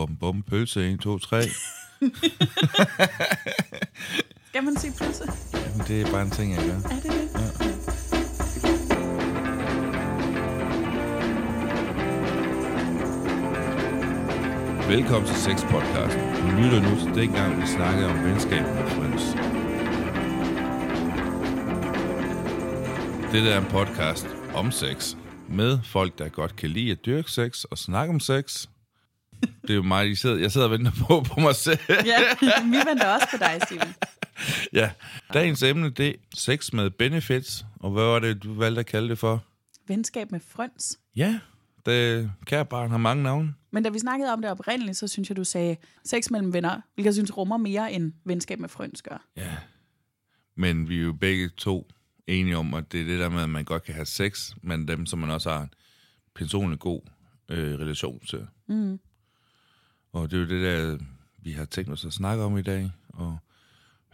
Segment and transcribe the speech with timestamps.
[0.00, 1.42] Bum, bum, pølse, 1, 2, 3.
[4.48, 5.24] Skal man sige pølse?
[5.54, 6.74] Jamen, det er bare en ting, jeg gør.
[6.74, 7.28] Er det det?
[7.34, 7.40] Ja.
[14.94, 16.16] Velkommen til Sex Podcast.
[16.16, 19.24] Du lytter nu til dengang, vi snakkede om venskab med Friends.
[23.32, 25.14] Det er en podcast om sex.
[25.48, 28.66] Med folk, der godt kan lide at dyrke sex og snakke om sex.
[29.70, 31.78] Det er jo mig, jeg sidder, jeg sidder og venter på, på mig selv.
[31.88, 32.20] ja,
[32.64, 33.94] vi venter også på dig, Steven.
[34.80, 34.90] ja,
[35.34, 37.64] dagens emne, det er sex med benefits.
[37.80, 39.44] Og hvad var det, du valgte at kalde det for?
[39.88, 40.98] Venskab med frøns.
[41.16, 41.38] Ja,
[41.86, 43.54] det kære barn har mange navne.
[43.70, 46.80] Men da vi snakkede om det oprindeligt, så synes jeg, du sagde sex mellem venner,
[46.94, 49.26] hvilket jeg synes rummer mere end venskab med frøns gør.
[49.36, 49.56] Ja,
[50.56, 51.88] men vi er jo begge to
[52.26, 54.88] enige om, at det er det der med, at man godt kan have sex, men
[54.88, 55.70] dem, som man også har en
[56.34, 57.00] personlig god
[57.48, 58.46] øh, relation til.
[58.68, 59.00] Mm.
[60.12, 60.98] Og det er jo det der,
[61.42, 63.38] vi har tænkt os at snakke om i dag, og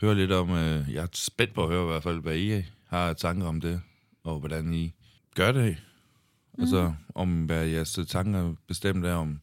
[0.00, 2.64] høre lidt om, øh, jeg er spændt på at høre i hvert fald, hvad I
[2.88, 3.80] har tanker om det,
[4.24, 4.94] og hvordan I
[5.34, 5.76] gør det.
[6.54, 6.62] Mm.
[6.62, 9.40] Altså, om hvad jeres tanker bestemt er, om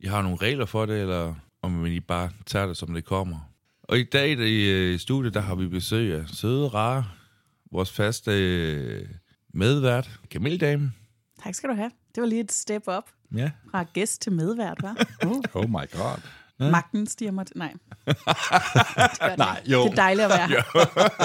[0.00, 3.52] I har nogle regler for det, eller om I bare tager det, som det kommer.
[3.82, 7.04] Og i dag i, i studiet, der har vi besøg af søde, rare,
[7.72, 9.08] vores faste øh,
[9.54, 10.92] medvært, Kamildame.
[11.44, 11.90] Tak skal du have.
[12.16, 13.04] Det var lige et step up
[13.36, 13.50] Ja.
[13.70, 15.26] fra gæst til medvært, hva'?
[15.26, 15.42] Uh.
[15.62, 16.20] Oh my god.
[16.70, 17.46] Magten stiger mig.
[17.56, 17.72] Nej.
[18.06, 19.84] Det Nej, jo.
[19.84, 20.62] Det er dejligt at være her.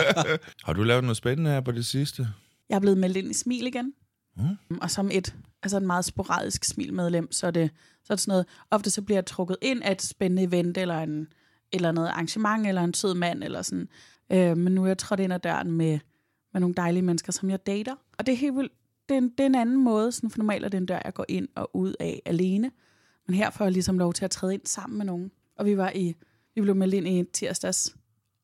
[0.65, 2.27] Har du lavet noget spændende her på det sidste?
[2.69, 3.93] Jeg er blevet meldt ind i Smil igen.
[4.37, 4.77] Mm.
[4.81, 7.69] Og som et altså en meget sporadisk Smil-medlem, så er, det,
[8.03, 10.77] så er det sådan noget, ofte så bliver jeg trukket ind af et spændende event,
[10.77, 11.27] eller, en,
[11.71, 13.87] eller noget arrangement, eller en sød mand, eller sådan.
[14.31, 15.99] Øh, men nu er jeg trådt ind ad døren med,
[16.53, 17.95] med nogle dejlige mennesker, som jeg dater.
[18.17, 18.71] Og det er helt vildt,
[19.11, 21.01] det er en, det er en anden måde, sådan, for normalt er det en dør,
[21.05, 22.71] jeg går ind og ud af alene.
[23.27, 25.31] Men her får jeg ligesom lov til at træde ind sammen med nogen.
[25.57, 26.15] Og vi var i,
[26.55, 27.95] vi blev meldt ind i tirsdags,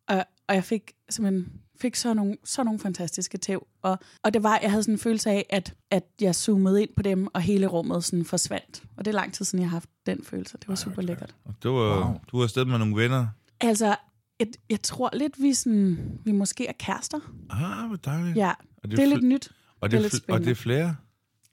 [0.07, 3.67] og, og jeg fik simpelthen fik så nogle, så nogle fantastiske tæv.
[3.81, 6.89] Og, og det var, jeg havde sådan en følelse af, at, at jeg zoomede ind
[6.95, 8.83] på dem, og hele rummet sådan forsvandt.
[8.97, 10.57] Og det er lang tid siden, jeg har haft den følelse.
[10.57, 11.35] Det var super lækkert.
[11.45, 12.16] Og du var, wow.
[12.31, 13.27] du var afsted med nogle venner.
[13.59, 13.95] Altså,
[14.39, 17.19] jeg, jeg tror lidt, vi, sådan, vi måske er kærester.
[17.50, 18.38] Ah, hvor dejligt.
[18.38, 18.51] Ja,
[18.83, 19.51] Og det er lidt nyt.
[19.81, 20.95] Og det det, er fl- og det er flere?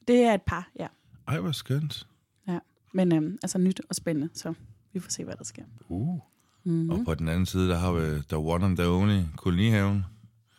[0.08, 0.86] Det er et par, ja.
[1.28, 2.06] Ej, hvor skønt.
[2.48, 2.58] ja.
[2.92, 4.54] Men øhm, altså nyt og spændende, så
[4.92, 5.62] vi får se, hvad der sker.
[5.88, 6.20] Uh.
[6.64, 6.90] Mm-hmm.
[6.90, 10.04] Og på den anden side, der har vi The One and the Only, kolonihaven.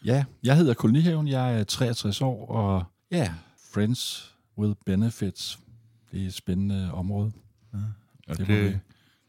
[0.05, 3.33] Ja, jeg hedder Kolonihaven, jeg er 63 år, og ja,
[3.73, 5.59] Friends with Benefits.
[6.11, 7.31] Det er et spændende område.
[8.27, 8.79] Og Det det, det,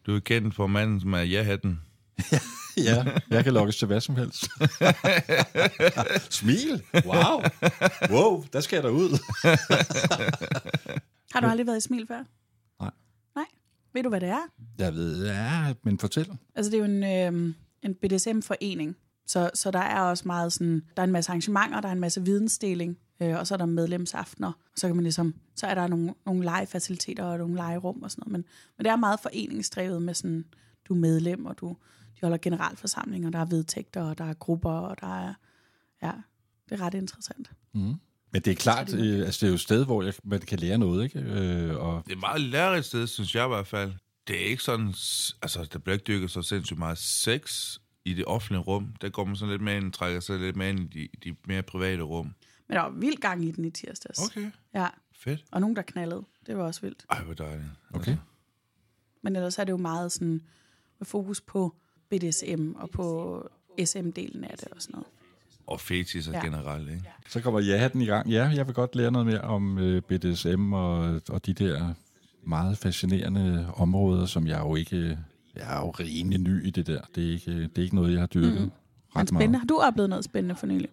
[0.07, 1.81] du er kendt for manden, som er ja-hatten.
[2.77, 4.49] Ja, jeg kan lokkes til hvad som helst.
[6.39, 6.83] Smil!
[6.95, 7.43] Wow!
[8.11, 9.19] Wow, der skal jeg da ud.
[11.33, 12.25] Har du aldrig været i Smil før?
[12.81, 12.91] Nej.
[13.35, 13.45] Nej?
[13.93, 14.51] Ved du, hvad det er?
[14.79, 16.29] Jeg ved, ja, men fortæl.
[16.55, 18.97] Altså, det er jo en, øh, en BDSM-forening,
[19.27, 22.01] så, så der er også meget sådan, der er en masse arrangementer, der er en
[22.01, 25.75] masse vidensdeling, øh, og så er der medlemsaftener, og så kan man ligesom, så er
[25.75, 28.45] der nogle, nogle legefaciliteter og nogle legerum og sådan noget, men,
[28.79, 30.45] men det er meget foreningsdrevet med sådan,
[30.89, 31.77] du er medlem, og du,
[32.17, 35.35] de holder generalforsamlinger, der er vedtægter, og der er grupper, og der er,
[36.03, 36.13] ja,
[36.69, 37.51] det er ret interessant.
[37.73, 37.95] Mm.
[38.31, 40.59] Men det er klart, øh, altså det er jo et sted, hvor jeg, man kan
[40.59, 41.19] lære noget, ikke?
[41.19, 43.93] Øh, og Det er et meget lærerigt sted, synes jeg i hvert fald.
[44.29, 44.87] Det er ikke sådan,
[45.43, 48.95] altså der bliver ikke dykket så sindssygt meget sex i det offentlige rum.
[49.01, 51.37] Der går man sådan lidt med ind, trækker sig lidt med ind i de, de
[51.47, 52.35] mere private rum.
[52.69, 54.19] Men der var vild gang i den i tirsdags.
[54.19, 54.51] Okay.
[54.75, 55.45] Ja, Fedt.
[55.53, 56.25] og nogen, der knaldede.
[56.47, 57.07] Det var også vildt.
[57.11, 57.69] Ej, hvor dejligt.
[57.95, 58.17] okay.
[59.23, 60.43] Men ellers er det jo meget sådan
[60.99, 61.77] med fokus på
[62.11, 63.49] BDSM og på
[63.81, 65.07] SM-delen af det og sådan noget.
[65.67, 66.39] Og fetisser Ja.
[66.39, 66.45] ja.
[66.45, 67.03] generelt, ikke?
[67.29, 68.29] Så kommer ja-hatten i gang.
[68.31, 71.95] Ja, jeg vil godt lære noget mere om øh, BDSM og, og de der
[72.47, 75.19] meget fascinerende områder, som jeg jo ikke...
[75.57, 77.01] Jeg er jo rimelig ny i det der.
[77.15, 78.59] Det er ikke, det er ikke noget, jeg har dyrket mm.
[78.61, 78.71] Men
[79.17, 79.49] ret spændende.
[79.49, 79.61] meget.
[79.61, 80.89] Har du oplevet noget spændende for nylig?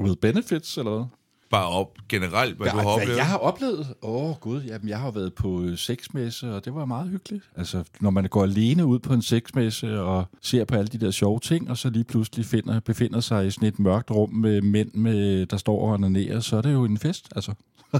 [0.00, 1.04] With benefits, eller hvad?
[1.50, 3.16] Bare op generelt, hvad Ja, du har hvad oplevet.
[3.16, 3.94] jeg har oplevet?
[4.02, 4.62] Åh, oh, gud.
[4.62, 7.44] Jamen, jeg har været på sexmesse, og det var meget hyggeligt.
[7.56, 11.10] Altså, når man går alene ud på en sexmesse og ser på alle de der
[11.10, 14.62] sjove ting, og så lige pludselig finder, befinder sig i sådan et mørkt rum med
[14.62, 17.52] mænd, med, der står og onanerer, så er det jo en fest, altså.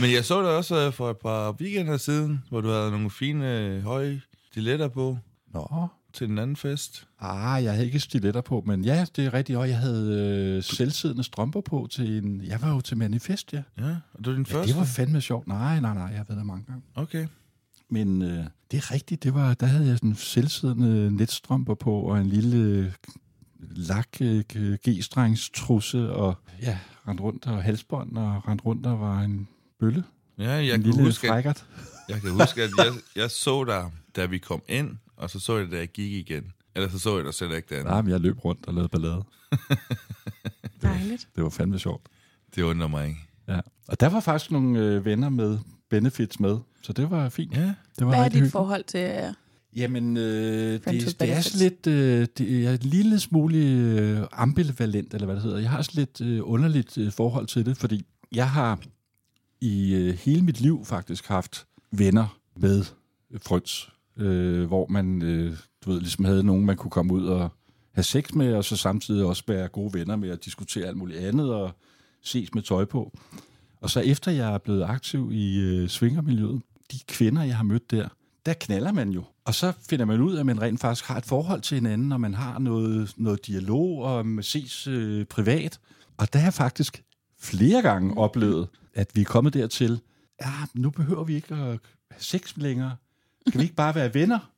[0.00, 3.10] Men jeg så dig også øh, for et par weekender siden, hvor du havde nogle
[3.10, 4.20] fine, øh, høje
[4.50, 5.18] stiletter på
[5.54, 5.86] Nå,
[6.16, 7.08] til den anden fest.
[7.20, 9.58] Ah, jeg havde ikke stiletter på, men ja, det er rigtigt.
[9.58, 12.42] Og jeg havde øh, selvsiddende strømper på til en...
[12.44, 13.62] Jeg var jo til manifest, ja.
[13.78, 14.72] Ja, og det var din ja første?
[14.72, 15.46] det var fandme sjovt.
[15.46, 16.82] Nej, nej, nej, jeg har været der mange gange.
[16.94, 17.26] Okay.
[17.90, 22.18] Men øh, det er rigtigt, det var, der havde jeg sådan selvsiddende netstrømper på, og
[22.20, 22.92] en lille øh,
[23.60, 24.44] lak øh,
[24.88, 26.78] g-strengstrusse, og ja,
[27.08, 29.48] rendt rundt og halsbånd, og rendt rundt og var en
[29.80, 30.04] bølle.
[30.38, 31.64] Ja, jeg en kan, lille huske, at, frækkert.
[32.08, 35.56] jeg kan huske, at jeg, jeg så dig, da vi kom ind, og så så
[35.56, 36.52] jeg, da jeg gik igen.
[36.74, 37.90] Eller så så jeg dig slet ikke derinde.
[37.90, 39.22] Nej, men jeg løb rundt og lavede ballade.
[40.82, 41.28] Dejligt.
[41.36, 42.02] Det var fandme sjovt.
[42.54, 43.20] Det undrer mig ikke.
[43.48, 43.60] Ja.
[43.88, 45.58] Og der var faktisk nogle øh, venner med,
[45.90, 47.54] benefits med, så det var fint.
[47.56, 47.60] Ja,
[47.98, 48.52] Det var Hvad er dit hyggeligt.
[48.52, 49.00] forhold til...
[49.00, 49.32] øh,
[49.76, 54.20] Jamen, øh, Friends det, det er sådan lidt, øh, det er en lille smule øh,
[54.32, 55.58] ambivalent, eller hvad det hedder.
[55.58, 58.78] Jeg har sådan lidt øh, underligt øh, forhold til det, fordi jeg har
[59.60, 62.84] i øh, hele mit liv faktisk haft venner med
[63.42, 67.50] frøns, øh, hvor man, øh, du ved, ligesom havde nogen, man kunne komme ud og
[67.92, 71.18] have sex med, og så samtidig også være gode venner med at diskutere alt muligt
[71.18, 71.70] andet og
[72.22, 73.18] ses med tøj på.
[73.80, 77.90] Og så efter jeg er blevet aktiv i øh, svingermiljøet, de kvinder, jeg har mødt
[77.90, 78.08] der,
[78.46, 79.24] der knaller man jo.
[79.44, 82.12] Og så finder man ud af, at man rent faktisk har et forhold til hinanden,
[82.12, 85.80] og man har noget, noget dialog, og man ses øh, privat.
[86.16, 87.04] Og der har jeg faktisk
[87.40, 90.00] flere gange oplevet, at vi er kommet dertil,
[90.42, 91.78] ja, nu behøver vi ikke at have
[92.18, 92.96] sex længere.
[93.48, 94.52] Skal vi ikke bare være venner?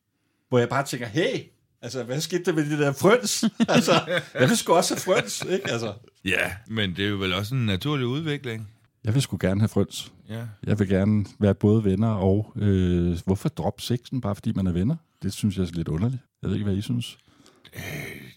[0.49, 1.40] Hvor jeg bare tænker, hey,
[1.82, 3.44] altså, hvad skete der med de der frøns?
[3.69, 3.93] altså,
[4.35, 5.70] jeg vil sgu også have frøns, ikke?
[5.70, 5.94] Altså,
[6.25, 8.69] ja, men det er jo vel også en naturlig udvikling.
[9.05, 10.12] jeg vil sgu gerne have frøns.
[10.29, 10.44] Ja.
[10.67, 12.52] Jeg vil gerne være både venner og...
[12.56, 14.96] Øh, hvorfor droppe sexen, bare fordi man er venner?
[15.23, 16.23] Det synes jeg er lidt underligt.
[16.43, 17.19] Jeg ved ikke, hvad I synes.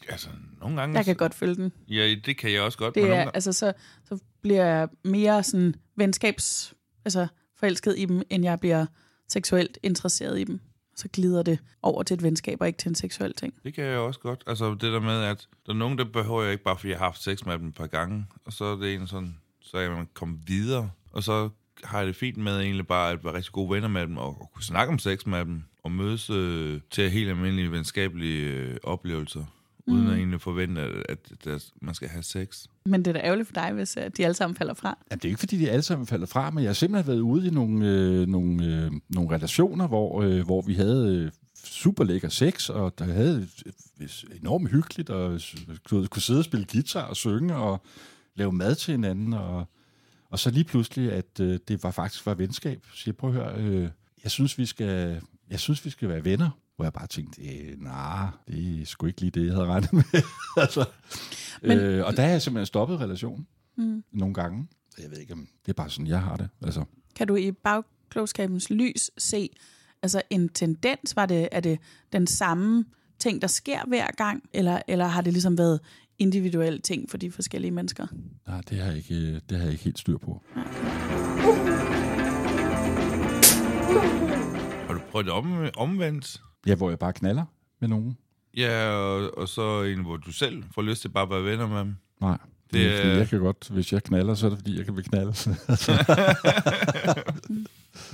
[0.10, 0.28] Altså,
[0.62, 0.98] nogle gange...
[0.98, 1.72] Jeg kan godt følge den.
[1.90, 2.96] Ja, det kan jeg også godt.
[2.96, 3.36] Det nogle er, gange...
[3.36, 3.74] altså, så,
[4.10, 6.74] så bliver jeg mere sådan venskabs...
[7.06, 7.28] Altså,
[7.60, 8.86] forelsket i dem, end jeg bliver
[9.32, 10.60] seksuelt interesseret i dem.
[10.96, 13.54] Så glider det over til et venskab, og ikke til en seksuel ting.
[13.64, 14.44] Det kan jeg også godt.
[14.48, 16.98] Altså det der med, at der er nogen, der behøver jeg ikke bare, fordi jeg
[16.98, 18.26] har haft sex med dem et par gange.
[18.46, 20.92] Og så er det en sådan, så er man kommet videre.
[21.12, 21.50] Og så
[21.84, 24.28] har jeg det fint med egentlig bare at være rigtig gode venner med dem, og,
[24.42, 28.78] og kunne snakke om sex med dem, og mødes øh, til helt almindelige venskabelige øh,
[28.84, 29.46] oplevelser,
[29.88, 29.94] mm.
[29.94, 32.66] uden at egentlig forvente, at, at, at man skal have sex.
[32.86, 34.98] Men det er da ærgerligt for dig, hvis øh, de alle sammen falder fra.
[35.12, 37.22] Jamen, det er ikke, fordi de alle sammen falder fra, men jeg har simpelthen været
[37.22, 41.32] ude i nogle, øh, nogle, øh, nogle relationer, hvor, øh, hvor vi havde øh,
[41.64, 43.48] super lækker sex, og der havde
[44.00, 44.08] øh,
[44.42, 45.42] enormt hyggeligt, og
[45.90, 47.82] kunne, kunne sidde og spille guitar og synge, og
[48.36, 49.66] lave mad til hinanden, og,
[50.30, 52.86] og så lige pludselig, at øh, det var faktisk var venskab.
[52.94, 53.90] Så jeg prøver at høre, øh,
[54.24, 56.50] jeg synes, vi skal, jeg synes, vi skal være venner.
[56.82, 59.94] Hvor jeg bare tænkte, øh, nej, det er sgu ikke lige det, jeg havde regnet
[59.94, 60.04] med.
[60.58, 60.86] altså,
[61.62, 63.48] Men- øh, og der har jeg simpelthen stoppet relationen
[63.78, 64.04] Mm.
[64.12, 64.68] nogle gange.
[65.02, 66.50] Jeg ved ikke, om det er bare sådan, jeg har det.
[66.62, 66.84] Altså,
[67.16, 69.50] Kan du i bagklogskabens lys se
[70.04, 71.16] altså en tendens?
[71.16, 71.80] Var det, er det
[72.14, 72.86] den samme
[73.20, 74.44] ting, der sker hver gang?
[74.54, 75.80] Eller, eller har det ligesom været
[76.20, 78.08] individuelle ting for de forskellige mennesker?
[78.48, 80.42] nej, det har, jeg ikke, det har jeg ikke helt styr på.
[84.88, 86.42] Har du prøvet det om, omvendt?
[86.68, 87.46] Ja, hvor jeg bare knaller
[87.80, 88.18] med nogen.
[88.58, 91.68] Ja, og, og så en, hvor du selv får lyst til bare at være venner
[91.68, 91.96] med dem.
[92.22, 94.78] Nej, det, Det er, fordi jeg kan godt, hvis jeg knaller, så er det fordi,
[94.78, 95.38] jeg kan blive knaldet.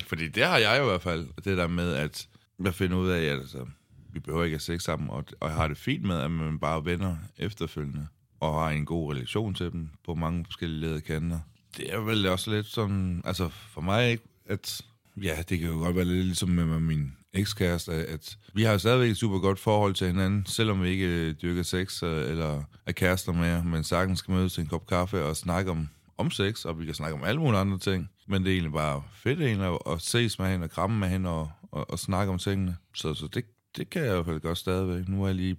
[0.08, 2.28] Fordi det har jeg jo i hvert fald, det der med, at
[2.64, 3.66] jeg finder ud af, at altså,
[4.14, 6.60] vi behøver ikke have sex sammen, og, og jeg har det fint med, at man
[6.60, 8.08] bare er venner efterfølgende,
[8.40, 11.40] og har en god relation til dem på mange forskellige led kanter.
[11.78, 14.82] Det er vel også lidt sådan, altså for mig at
[15.24, 18.72] ja, det kan jo godt være lidt ligesom med, med min ekskæreste, at vi har
[18.72, 22.32] jo stadigvæk et super godt forhold til hinanden, selvom vi ikke øh, dyrker sex øh,
[22.32, 25.90] eller er kærester mere, men sagtens skal mødes til en kop kaffe og snakke om,
[26.18, 28.10] om sex, og vi kan snakke om alle mulige andre ting.
[28.28, 31.08] Men det er egentlig bare fedt egentlig at, at ses med hende og kramme med
[31.08, 32.76] hende og, og, og snakke om tingene.
[32.96, 33.46] Så, så det,
[33.78, 35.08] det kan jeg i hvert fald godt stadigvæk.
[35.08, 35.58] Nu er jeg lige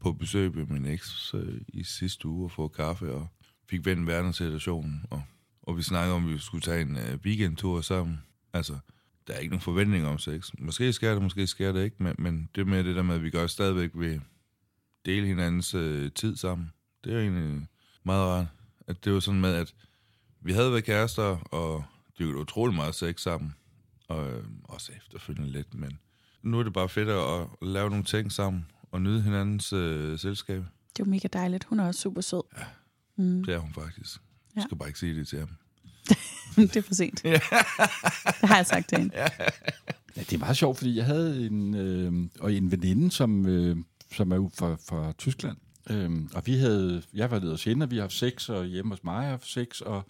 [0.00, 3.28] på besøg med min eks øh, i sidste uge og få kaffe og
[3.70, 5.04] fik vendt verdenssituationen.
[5.10, 5.22] Og,
[5.62, 8.22] og vi snakkede om, at vi skulle tage en øh, weekendtur sammen.
[8.52, 8.78] Altså,
[9.26, 10.50] der er ikke nogen forventninger om sex.
[10.58, 13.22] Måske sker det, måske sker det ikke, men, men det med det der med, at
[13.22, 14.20] vi gør stadigvæk vil
[15.06, 16.72] dele hinandens øh, tid sammen.
[17.04, 17.66] Det er egentlig
[18.04, 18.46] meget rart.
[18.86, 19.74] At det var sådan med, at
[20.40, 21.22] vi havde været kærester,
[21.54, 21.84] og
[22.18, 23.54] dyrket utrolig meget sex sammen.
[24.08, 25.98] Og øh, også efterfølgende lidt, men
[26.42, 30.56] nu er det bare fedt at, lave nogle ting sammen og nyde hinandens øh, selskab.
[30.56, 31.64] Det er jo mega dejligt.
[31.64, 32.42] Hun er også super sød.
[32.58, 32.64] Ja.
[33.16, 33.44] Mm.
[33.44, 34.20] Det er hun faktisk.
[34.54, 34.66] Jeg Ja.
[34.66, 35.48] skal bare ikke sige det til ham.
[36.56, 37.22] det er for sent.
[37.22, 37.40] det
[38.42, 39.18] har jeg sagt til hende.
[40.16, 43.76] Ja, det er meget sjovt, fordi jeg havde en, øh, og en veninde, som, øh,
[44.12, 45.56] som er ude fra, fra Tyskland.
[45.90, 48.64] Øhm, og vi havde, jeg var nede hos hende, og vi har haft sex, og
[48.64, 49.80] hjemme hos mig har haft sex.
[49.80, 50.02] Og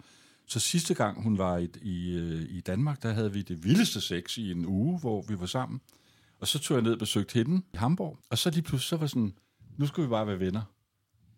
[0.47, 4.01] så sidste gang, hun var i, i, øh, i Danmark, der havde vi det vildeste
[4.01, 5.81] sex i en uge, hvor vi var sammen.
[6.39, 8.19] Og så tog jeg ned og besøgte hende i Hamburg.
[8.29, 9.33] Og så lige pludselig, så var sådan,
[9.77, 10.61] nu skal vi bare være venner.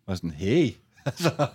[0.06, 0.70] Og sådan, hey.
[1.04, 1.48] altså,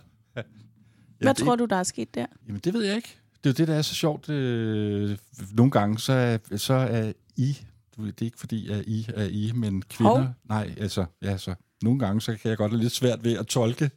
[1.21, 2.25] Hvad det- tror du, der er sket der?
[2.47, 3.17] Jamen, det ved jeg ikke.
[3.43, 4.29] Det er jo det, der er så sjovt.
[4.29, 5.17] Øh,
[5.53, 7.57] nogle gange, så er, så er I,
[7.97, 10.27] det er ikke fordi, at I er I, men kvinder, Hov.
[10.49, 13.47] nej, altså, ja, så nogle gange, så kan jeg godt have lidt svært ved at
[13.47, 13.91] tolke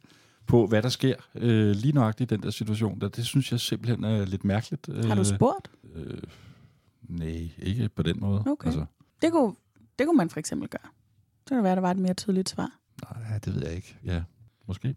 [0.47, 3.01] på, hvad der sker øh, lige nøjagtigt i den der situation.
[3.01, 4.87] Der, det synes jeg simpelthen er lidt mærkeligt.
[5.05, 5.71] Har du Øh, spurgt?
[5.95, 6.17] Øh,
[7.09, 8.43] nej, ikke på den måde.
[8.47, 8.67] Okay.
[8.67, 8.85] Altså,
[9.21, 9.55] Det kunne,
[9.99, 10.89] det kunne man for eksempel gøre.
[11.43, 12.71] Så kan det være, at der var et mere tydeligt svar.
[13.29, 13.97] nej, det ved jeg ikke.
[14.05, 14.23] Ja,
[14.67, 14.95] måske.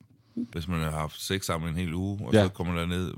[0.52, 2.38] Hvis man har haft sex sammen en hel uge, og Ja.
[2.40, 2.44] ja.
[2.46, 3.14] så kommer der ned,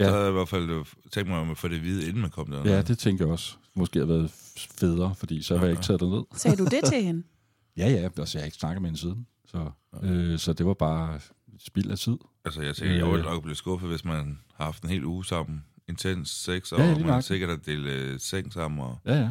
[0.00, 0.04] Ja.
[0.04, 0.10] ja.
[0.10, 2.30] så er i hvert fald øh, tænkt mig at få det at vide, inden man
[2.30, 2.62] kom der.
[2.70, 3.54] Ja, det tænker jeg også.
[3.74, 4.30] Måske har været
[4.78, 6.22] federe, fordi så har jeg ikke taget det ned.
[6.36, 7.22] Sagde du det til hende?
[7.76, 9.26] Ja, ja, altså jeg har ikke snakket med hende siden.
[9.48, 9.70] Så,
[10.02, 11.20] øh, så det var bare
[11.58, 12.16] spild af tid.
[12.44, 13.24] Altså, jeg tænker, jeg ville Øh.
[13.32, 16.84] nok blive skuffet, hvis man har haft en hel uge sammen, intens sex, og Ja,
[16.86, 17.22] ja, man har nok.
[17.22, 19.30] sikkert at dele øh, seng sammen, og, Ja, ja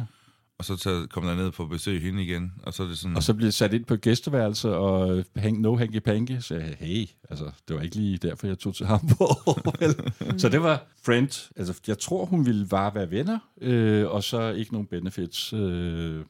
[0.60, 3.16] og så tager, kom der ned på besøg hende igen, og så er det sådan,
[3.16, 6.40] Og så blev sat ind på et gæsteværelse og øh, hang, no hanky panky.
[6.40, 9.58] Så jeg, hey, altså, det var ikke lige derfor, jeg tog til Hamburg.
[9.80, 10.40] vel?
[10.40, 11.50] så det var friend.
[11.56, 16.20] Altså, jeg tror, hun ville bare være venner, øh, og så ikke nogen benefits, øh,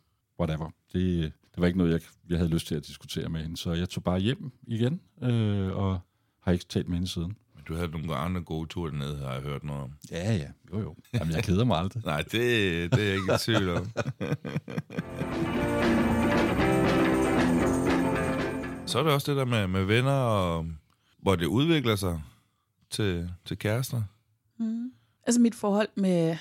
[0.40, 0.70] whatever.
[0.92, 3.56] Det, det var ikke noget, jeg, jeg havde lyst til at diskutere med hende.
[3.56, 5.98] Så jeg tog bare hjem igen, øh, og
[6.42, 7.36] har ikke talt med hende siden.
[7.70, 9.92] Du havde nogle andre gode ture dernede, har jeg hørt noget om.
[10.10, 10.48] Ja, ja.
[10.72, 10.96] Jo, jo.
[11.14, 12.02] Jamen, jeg keder mig aldrig.
[12.12, 12.32] Nej, det,
[12.92, 13.86] det er jeg ikke i tvivl om.
[18.86, 20.66] Så er det også det der med, med venner, og,
[21.18, 22.22] hvor det udvikler sig
[22.90, 24.02] til, til kærester.
[24.58, 24.92] Mm.
[25.26, 26.36] Altså mit forhold med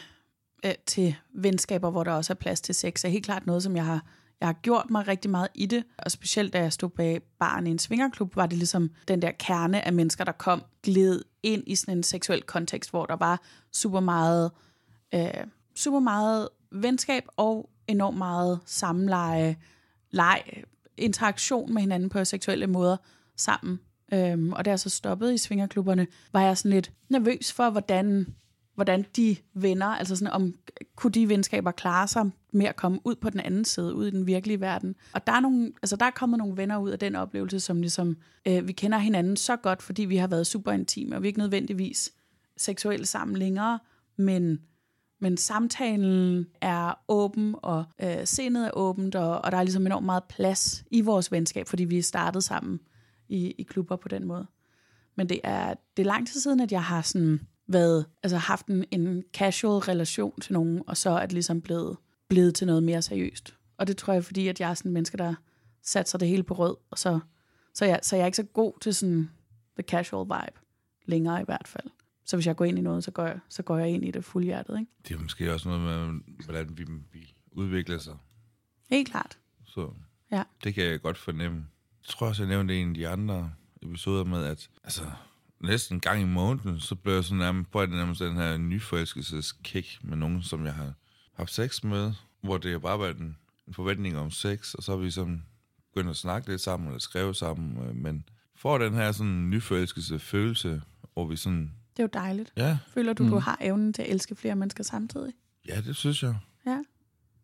[0.66, 3.76] øh, til venskaber, hvor der også er plads til sex, er helt klart noget, som
[3.76, 4.06] jeg har,
[4.40, 5.84] jeg har gjort mig rigtig meget i det.
[5.98, 9.32] Og specielt da jeg stod bag baren i en svingerklub, var det ligesom den der
[9.32, 13.42] kerne af mennesker, der kom, gled ind i sådan en seksuel kontekst, hvor der var
[13.74, 14.52] super meget,
[15.16, 15.30] øh,
[15.76, 19.58] super meget venskab og enormt meget samleje,
[20.12, 20.44] leg,
[20.98, 22.98] interaktion med hinanden på seksuelle måder
[23.36, 23.80] sammen.
[24.14, 28.36] Øhm, og da jeg så stoppede i svingerklubberne, var jeg sådan lidt nervøs for, hvordan,
[28.80, 30.54] hvordan de venner, altså sådan om,
[30.96, 34.12] kunne de venskaber klare sig med at komme ud på den anden side, ud i
[34.12, 34.96] den virkelige verden.
[35.14, 37.82] Og der er, nogle, altså der er kommet nogle venner ud af den oplevelse, som
[37.82, 38.18] ligesom,
[38.48, 41.30] øh, vi kender hinanden så godt, fordi vi har været super intime, og vi er
[41.30, 42.12] ikke nødvendigvis
[42.58, 43.80] seksuelle sammen længere,
[44.18, 44.60] men
[45.22, 50.06] men samtalen er åben, og øh, sindet er åbent, og, og der er ligesom enormt
[50.06, 52.80] meget plads i vores venskab, fordi vi er startet sammen
[53.30, 54.48] i, i klubber på den måde.
[55.16, 58.66] Men det er, det er lang tid siden, at jeg har sådan været, altså haft
[58.68, 61.98] en, en casual relation til nogen, og så er det ligesom blevet,
[62.30, 63.56] blevet til noget mere seriøst.
[63.78, 65.36] Og det tror jeg, fordi at jeg er sådan en menneske, der
[65.84, 67.20] satser det hele på rød, og så,
[67.74, 69.30] så, jeg, så jeg er ikke så god til sådan
[69.78, 70.60] the casual vibe,
[71.06, 71.88] længere i hvert fald.
[72.26, 74.12] Så hvis jeg går ind i noget, så går jeg, så går jeg ind i
[74.12, 74.92] det fuldhjertet, ikke?
[75.08, 78.18] Det er måske også noget med, hvordan vi, vi udvikler sig.
[78.90, 79.38] Helt klart.
[79.66, 79.90] Så
[80.32, 80.44] Ja.
[80.64, 81.58] det kan jeg godt fornemme.
[82.04, 85.02] Jeg tror også, jeg nævnte i en af de andre episoder med, at altså,
[85.62, 90.00] næsten en gang i måneden, så blev jeg sådan nærmest på nærmest den her nyforelskelseskick
[90.04, 90.94] med nogen, som jeg har
[91.34, 93.38] haft sex med, hvor det har bare været en,
[93.68, 95.44] en forventning om sex, og så har vi sådan
[95.94, 98.24] begyndt at snakke lidt sammen, eller skrive sammen, øh, men
[98.56, 100.82] får den her sådan nyforelskelse følelse,
[101.14, 102.54] hvor vi sådan, Det er jo dejligt.
[102.58, 103.30] ja, Føler du, mm.
[103.30, 105.34] du har evnen til at elske flere mennesker samtidig?
[105.68, 106.36] ja, det synes jeg.
[106.66, 106.84] Ja.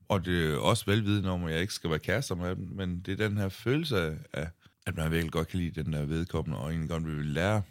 [0.09, 2.99] Og det er også velvidende om, at jeg ikke skal være kærester med dem, men
[2.99, 4.47] det er den her følelse af,
[4.85, 7.61] at man virkelig godt kan lide den der vedkommende, og egentlig godt vil lære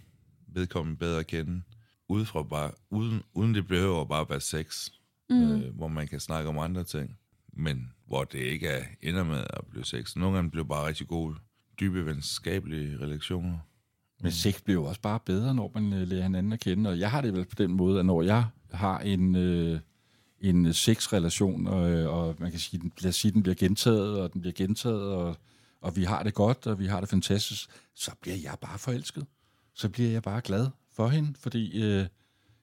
[0.55, 1.63] vedkommende bedre at kende,
[2.09, 4.91] udefra bare, uden, uden det behøver at bare være sex,
[5.31, 5.53] mm.
[5.53, 7.19] øh, hvor man kan snakke om andre ting,
[7.53, 10.17] men hvor det ikke er, ender med at blive sex.
[10.17, 11.37] Nogle gange bliver bare rigtig gode,
[11.81, 13.59] dybe venskabelige relationer.
[14.23, 16.91] Men sex bliver jo også bare bedre, når man øh, lærer hinanden at kende.
[16.91, 19.81] Og jeg har det vel på den måde, at når jeg har en, øh,
[20.41, 24.21] en sexrelation, og, øh, og man kan sige, den, lad os sige, den bliver gentaget,
[24.21, 25.37] og den bliver gentaget, og,
[25.81, 29.27] og vi har det godt, og vi har det fantastisk, så bliver jeg bare forelsket.
[29.75, 32.07] Så bliver jeg bare glad for hende, fordi øh,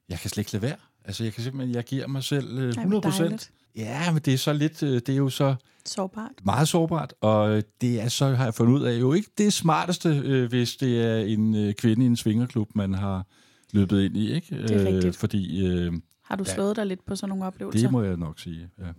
[0.09, 0.75] jeg kan slet ikke lade være.
[1.05, 3.51] Altså, jeg kan simpelthen, jeg giver mig selv øh, Ej, hvor 100 dejligt.
[3.75, 6.31] Ja, men det er så lidt, øh, det er jo så Sårbart.
[6.43, 10.09] meget sårbart, og det er så, har jeg fundet ud af, jo ikke det smarteste,
[10.09, 13.27] øh, hvis det er en øh, kvinde i en svingerklub, man har
[13.71, 14.61] løbet ind i, ikke?
[14.61, 15.17] Det er rigtigt.
[15.17, 16.53] Fordi øh, Har du Ja.
[16.53, 17.81] slået dig lidt på sådan nogle oplevelser?
[17.81, 18.83] det må jeg nok sige, ja.
[18.85, 18.91] Ja.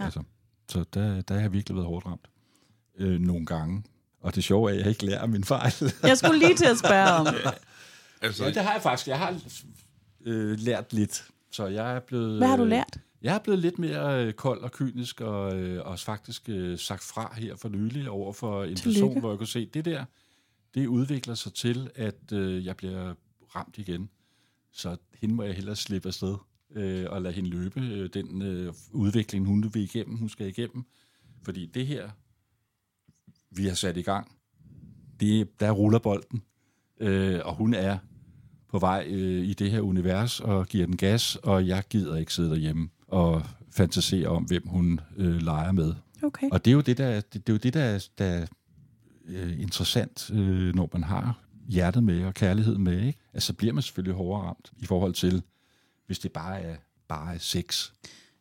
[0.00, 0.04] ja.
[0.04, 0.22] Altså,
[0.68, 2.28] så der, der har jeg virkelig været hårdt ramt.
[2.98, 3.82] Øh, nogle gange.
[4.20, 5.72] Og det sjove er, at jeg ikke lærer min fejl.
[6.02, 7.26] Jeg skulle lige til at spørge om.
[8.22, 9.08] Altså, ja, det har jeg faktisk.
[9.08, 9.40] Jeg har
[10.24, 11.24] øh, lært lidt.
[11.50, 12.38] Så jeg er blevet...
[12.38, 12.98] Hvad har du øh, lært?
[13.22, 17.02] Jeg er blevet lidt mere øh, kold og kynisk, og øh, også faktisk øh, sagt
[17.02, 19.00] fra her for nylig over for en Tillykke.
[19.00, 20.04] person, hvor jeg kunne se, det der,
[20.74, 23.14] det udvikler sig til, at øh, jeg bliver
[23.56, 24.10] ramt igen.
[24.72, 26.36] Så hende må jeg hellere slippe afsted
[26.76, 30.84] øh, og lade hende løbe øh, den øh, udvikling, hun vil igennem, hun skal igennem.
[31.44, 32.10] Fordi det her,
[33.50, 34.32] vi har sat i gang,
[35.20, 36.42] det, der ruller bolden,
[37.00, 37.98] øh, og hun er
[38.68, 42.34] på vej øh, i det her univers og giver den gas, og jeg gider ikke
[42.34, 43.42] sidde derhjemme og
[43.72, 45.94] fantasere om, hvem hun øh, leger med.
[46.22, 46.48] Okay.
[46.52, 48.24] Og det er jo det, der, er- det, det er, jo det, der, er- der
[48.24, 48.46] er
[49.26, 51.38] øh, interessant, øh, når man har
[51.68, 53.00] hjertet med og kærlighed med.
[53.06, 53.18] Ikke?
[53.34, 55.42] Altså, så bliver man selvfølgelig hårdere ramt i forhold til,
[56.06, 56.76] hvis det bare er
[57.08, 57.90] bare er sex.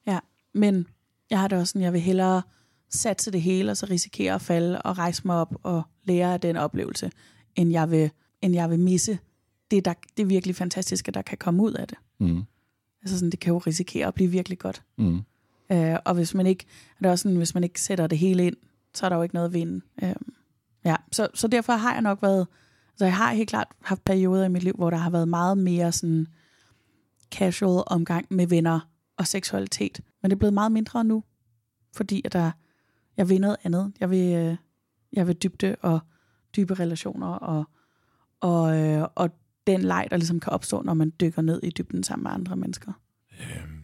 [0.08, 0.20] Ja,
[0.54, 0.88] men
[1.30, 2.42] jeg har det også sådan, jeg vil hellere
[2.90, 6.42] satse det hele, og så risikere at falde og rejse mig op og lære af
[6.42, 7.12] den oplevelse,
[7.56, 9.20] end jeg vil, end jeg vil misse
[9.72, 11.98] det, der, det virkelig fantastiske, der kan komme ud af det.
[12.20, 12.44] Mm.
[13.02, 14.84] Altså sådan, det kan jo risikere at blive virkelig godt.
[14.98, 15.22] Mm.
[15.72, 16.66] Øh, og hvis man ikke,
[16.98, 18.56] er det også sådan, hvis man ikke sætter det hele ind,
[18.94, 19.82] så er der jo ikke noget at vinde.
[20.04, 20.16] Øh,
[20.86, 22.48] ja, så, så derfor har jeg nok været,
[22.92, 25.58] altså jeg har helt klart haft perioder i mit liv, hvor der har været meget
[25.58, 26.28] mere sådan
[27.32, 28.80] casual omgang med venner
[29.18, 30.02] og seksualitet.
[30.22, 31.24] Men det er blevet meget mindre nu,
[31.96, 32.52] fordi at der,
[33.20, 33.94] jeg vil noget andet.
[34.00, 34.58] Jeg vil, øh,
[35.14, 36.00] jeg vil dybde og
[36.56, 37.64] dybe relationer og,
[38.40, 39.30] og, øh, og
[39.68, 42.56] den leg, der ligesom kan opstå, når man dykker ned i dybden sammen med andre
[42.56, 42.94] mennesker.
[43.40, 43.84] Øhm,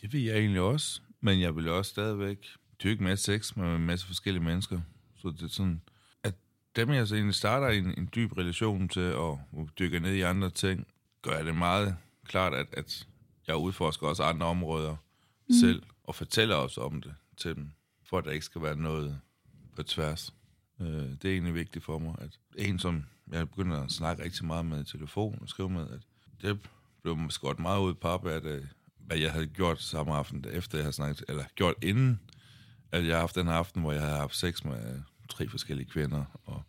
[0.00, 2.46] det vil jeg egentlig også, men jeg vil også stadigvæk
[2.82, 4.80] dyrke med sex med en masse forskellige mennesker.
[5.16, 5.82] Så det er sådan,
[6.22, 6.34] at
[6.76, 9.38] dem jeg så egentlig starter en, en dyb relation til at
[9.78, 10.86] dykke ned i andre ting,
[11.22, 13.08] gør jeg det meget klart, at, at
[13.46, 14.96] jeg udforsker også andre områder
[15.48, 15.54] mm.
[15.60, 17.72] selv, og fortæller også om det til dem,
[18.12, 19.20] for at der ikke skal være noget
[19.76, 20.34] på tværs.
[20.80, 24.44] Øh, det er egentlig vigtigt for mig, at en, som jeg begynder at snakke rigtig
[24.46, 26.00] meget med i telefon og skrive med, at
[26.42, 26.58] det
[27.02, 28.64] blev skåret meget ud på op, at øh,
[28.98, 32.20] hvad jeg havde gjort samme aften, efter jeg havde snakket, eller gjort inden,
[32.92, 36.24] at jeg havde haft den aften, hvor jeg havde haft sex med tre forskellige kvinder,
[36.44, 36.62] og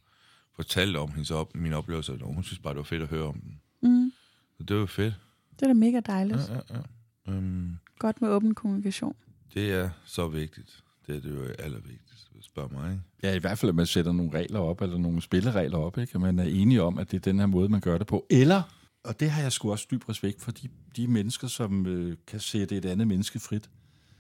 [0.55, 3.27] fortalte om hendes op, min oplevelse, og hun synes bare, det var fedt at høre
[3.27, 3.61] om den.
[3.81, 4.13] Mm.
[4.57, 5.13] Så det var fedt.
[5.55, 6.49] Det er da mega dejligt.
[6.49, 6.81] Ja, ja,
[7.27, 7.37] ja.
[7.37, 9.15] Um, Godt med åben kommunikation.
[9.53, 10.82] det er så vigtigt.
[11.07, 12.91] Det er det jo allervigtigste, hvis du spørger mig.
[12.91, 13.03] Ikke?
[13.23, 16.11] Ja, i hvert fald, at man sætter nogle regler op, eller nogle spilleregler op, ikke?
[16.15, 18.25] At man er enige om, at det er den her måde, man gør det på.
[18.29, 18.61] Eller,
[19.03, 22.39] og det har jeg sgu også dyb respekt for, de, de mennesker, som øh, kan
[22.39, 23.69] sætte et andet menneske frit.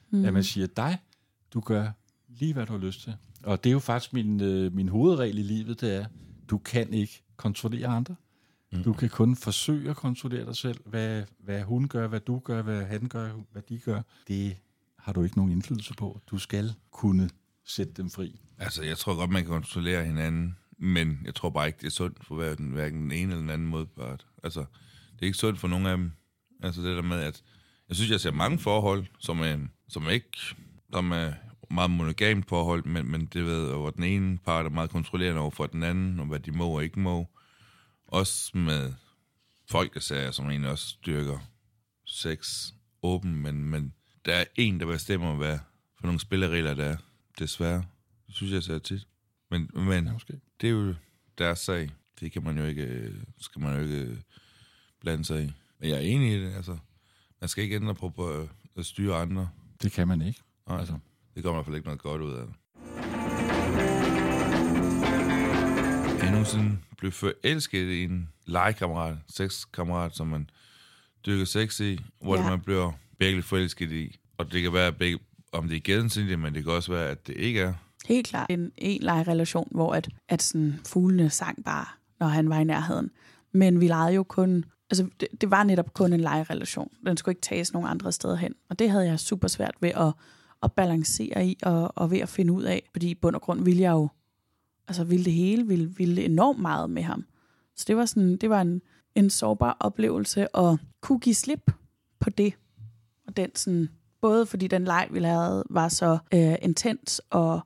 [0.09, 0.25] Mm.
[0.25, 0.97] At man siger, dig,
[1.53, 1.91] du gør
[2.27, 3.13] lige, hvad du har lyst til.
[3.43, 6.05] Og det er jo faktisk min, øh, min hovedregel i livet, det er,
[6.49, 8.15] du kan ikke kontrollere andre.
[8.71, 8.83] Mm.
[8.83, 10.79] Du kan kun forsøge at kontrollere dig selv.
[10.85, 14.01] Hvad, hvad hun gør, hvad du gør, hvad han gør, hvad de gør.
[14.27, 14.57] Det
[15.03, 16.19] har du ikke nogen indflydelse på.
[16.31, 17.29] Du skal kunne
[17.65, 18.39] sætte dem fri.
[18.57, 21.91] Altså, jeg tror godt, man kan kontrollere hinanden, men jeg tror bare ikke, det er
[21.91, 24.25] sundt for hverken, hverken den ene eller den anden modpart.
[24.43, 24.59] Altså,
[25.13, 26.11] det er ikke sundt for nogen af dem.
[26.63, 27.43] Altså, det der med, at
[27.89, 30.55] jeg synes, jeg ser mange forhold, som er, som er ikke
[30.93, 31.33] som er
[31.69, 35.51] meget monogamt forhold, men, men det ved, hvor den ene part er meget kontrollerende over
[35.51, 37.29] for den anden, og hvad de må og ikke må.
[38.07, 38.93] Også med
[39.69, 41.39] folk, der siger, som egentlig også styrker
[42.05, 42.71] sex
[43.03, 43.93] åben, men, men
[44.25, 45.59] der er en, der bestemmer, hvad
[45.99, 46.97] for nogle spilleregler der er.
[47.39, 47.85] Desværre.
[48.27, 49.07] Det synes jeg ser tit.
[49.51, 50.33] Men, men Ja, måske.
[50.61, 50.95] det er jo
[51.37, 51.89] deres sag.
[52.19, 54.17] Det kan man jo ikke, øh, skal man jo ikke øh,
[55.01, 55.51] blande sig i.
[55.79, 56.77] Men jeg er enig i det, altså.
[57.41, 59.49] Man skal ikke ændre på, på øh, at styre andre.
[59.81, 60.41] Det kan man ikke.
[60.67, 60.97] Nej, Altså.
[61.35, 62.55] det kommer i hvert fald ikke noget godt ud af det.
[66.23, 70.49] Jeg nogensinde blev forelsket i en legekammerat, sexkammerat, som man
[71.25, 72.49] dykker sex i, hvor ja.
[72.49, 74.19] man bliver virkelig forelsket i.
[74.37, 75.19] Og det kan være, at begge,
[75.51, 77.73] om det er gensidigt, men det kan også være, at det ikke er.
[78.05, 81.85] Helt klart en en relation, hvor at, at sådan, fuglene sang bare,
[82.19, 83.11] når han var i nærheden.
[83.51, 84.65] Men vi legede jo kun...
[84.89, 86.91] Altså, det, det var netop kun en legerelation.
[87.05, 88.53] Den skulle ikke tages nogen andre steder hen.
[88.69, 90.13] Og det havde jeg super svært ved at,
[90.63, 92.89] at balancere i og, og ved at finde ud af.
[92.91, 94.09] Fordi i bund og grund ville jeg jo...
[94.87, 97.25] Altså, ville det hele, ville, ville enormt meget med ham.
[97.75, 98.81] Så det var, sådan, det var en,
[99.15, 101.71] en sårbar oplevelse at kunne give slip
[102.19, 102.53] på det.
[103.27, 103.89] Og den sådan,
[104.21, 107.61] både fordi den leg, vi lavede, var så øh, intens og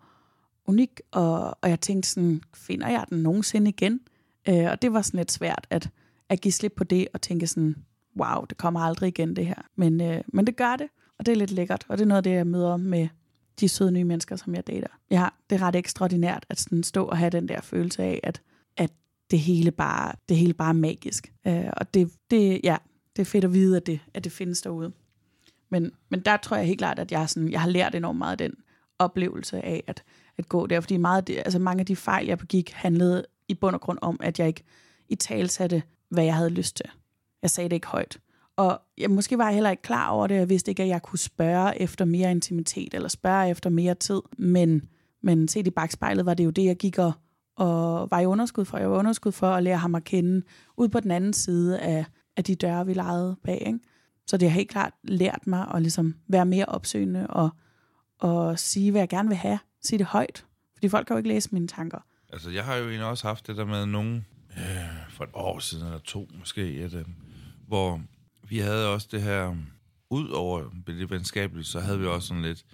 [0.67, 3.99] unik, og, og jeg tænkte sådan, finder jeg den nogensinde igen?
[4.49, 5.89] Øh, og det var sådan lidt svært at,
[6.29, 7.75] at give slip på det og tænke sådan,
[8.19, 9.61] wow, det kommer aldrig igen det her.
[9.75, 10.87] Men, øh, men det gør det,
[11.19, 13.07] og det er lidt lækkert, og det er noget af det, jeg møder med
[13.59, 14.87] de søde nye mennesker, som jeg dater.
[15.11, 18.41] Ja, det er ret ekstraordinært at sådan stå og have den der følelse af, at,
[18.77, 18.91] at
[19.31, 21.33] det hele bare, det hele bare er magisk.
[21.47, 22.77] Øh, og det, det, ja,
[23.15, 24.91] det er fedt at vide, at det, at det findes derude.
[25.69, 28.31] Men, men der tror jeg helt klart, at jeg, sådan, jeg har lært enormt meget
[28.31, 28.53] af den
[28.99, 30.03] oplevelse af at,
[30.37, 30.81] at gå der.
[30.81, 33.97] Fordi meget, det- altså mange af de fejl, jeg begik, handlede i bund og grund
[34.01, 34.63] om, at jeg ikke
[35.09, 36.85] i talsatte, hvad jeg havde lyst til.
[37.41, 38.17] Jeg sagde det ikke højt.
[38.55, 40.35] Og jeg, måske var jeg heller ikke klar over det.
[40.35, 44.21] Jeg vidste ikke, at jeg kunne spørge efter mere intimitet, eller spørge efter mere tid.
[44.37, 44.81] Men,
[45.23, 47.11] men set i bagspejlet var det jo det, jeg gik og,
[47.55, 48.77] og var i underskud for.
[48.77, 50.41] Jeg var underskud for at lære ham at kende
[50.77, 52.05] ud på den anden side af,
[52.37, 53.63] af de døre, vi legede bag.
[53.67, 53.79] Ikke?
[54.27, 57.49] Så det har helt klart lært mig at ligesom være mere opsøgende og,
[58.19, 59.59] og sige, hvad jeg gerne vil have.
[59.81, 60.45] Sige det højt.
[60.73, 61.99] Fordi folk kan jo ikke læse mine tanker.
[62.33, 64.25] Altså, jeg har jo egentlig også haft det der med nogen,
[64.57, 67.05] øh, for et år siden eller to måske, at, øh,
[67.67, 68.01] hvor
[68.49, 69.55] vi havde også det her,
[70.09, 72.65] ud over det venskabelige, så havde vi også sådan lidt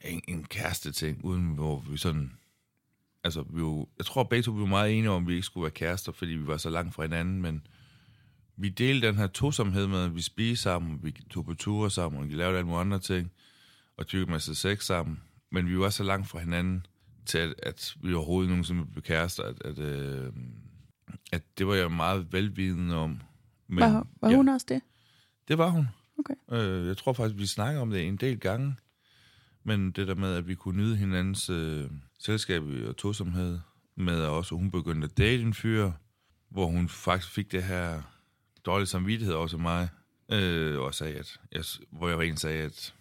[0.00, 2.32] en, en kæreste ting, uden hvor vi sådan,
[3.24, 5.46] altså vi jo, jeg tror begge to vi var meget enige om, at vi ikke
[5.46, 7.66] skulle være kærester, fordi vi var så langt fra hinanden, men
[8.58, 12.22] vi delte den her tosomhed med, at vi spiste sammen, vi tog på ture sammen,
[12.22, 13.32] og vi lavede alle mulige andre ting,
[13.96, 15.20] og dykkede masse sex sammen.
[15.50, 16.86] Men vi var så langt fra hinanden,
[17.26, 20.32] til at, at vi overhovedet nogensinde blev kærester, at, at, øh,
[21.32, 23.20] at det var jeg meget velvidende om.
[23.68, 24.80] Men, Var, var ja, hun også det?
[25.48, 25.88] Det var hun.
[26.18, 26.34] Okay.
[26.52, 28.76] Øh, jeg tror faktisk, vi snakker om det en del gange.
[29.64, 33.58] Men det der med, at vi kunne nyde hinandens øh, selskab og tosomhed,
[33.96, 35.92] med at også hun begyndte at date en fyr,
[36.48, 38.02] hvor hun faktisk fik det her
[38.68, 39.88] dårlige samvittighed også af mig,
[40.32, 42.94] øh, og sagde, at jeg, hvor jeg rent sagde, at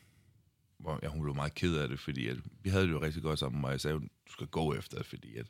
[0.80, 3.24] hvor, ja, hun blev meget ked af det, fordi at, vi havde det jo rigtig
[3.24, 5.46] godt sammen, og jeg sagde, du skal gå efter det, fordi at,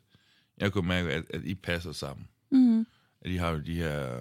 [0.58, 2.28] jeg kunne mærke, at, at I passer sammen.
[2.50, 2.86] Mm.
[3.20, 4.18] At I har jo de her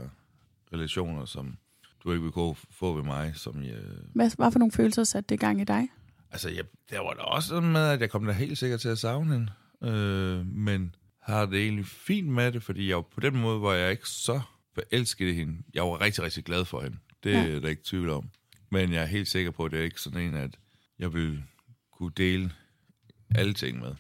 [0.74, 1.58] relationer, som
[2.04, 3.80] du ikke vil kunne få ved mig, som jeg,
[4.16, 5.88] Hvad, hvad for nogle følelser satte det i gang i dig?
[6.32, 8.90] Altså, jeg, der var der også sådan med, at jeg kom da helt sikkert til
[8.90, 9.52] at savne hende.
[9.94, 13.92] Øh, men har det egentlig fint med det, fordi jeg på den måde var jeg
[13.92, 14.42] ikke så
[14.78, 15.64] forelsket i hende.
[15.74, 16.98] Jeg var rigtig, rigtig glad for hende.
[17.24, 17.48] Det Ja.
[17.48, 18.30] er der ikke tvivl om.
[18.70, 20.58] Men jeg er helt sikker på, at det er ikke sådan en, at
[21.00, 21.44] jeg vil
[21.92, 22.52] kunne dele
[23.36, 23.96] alle ting med.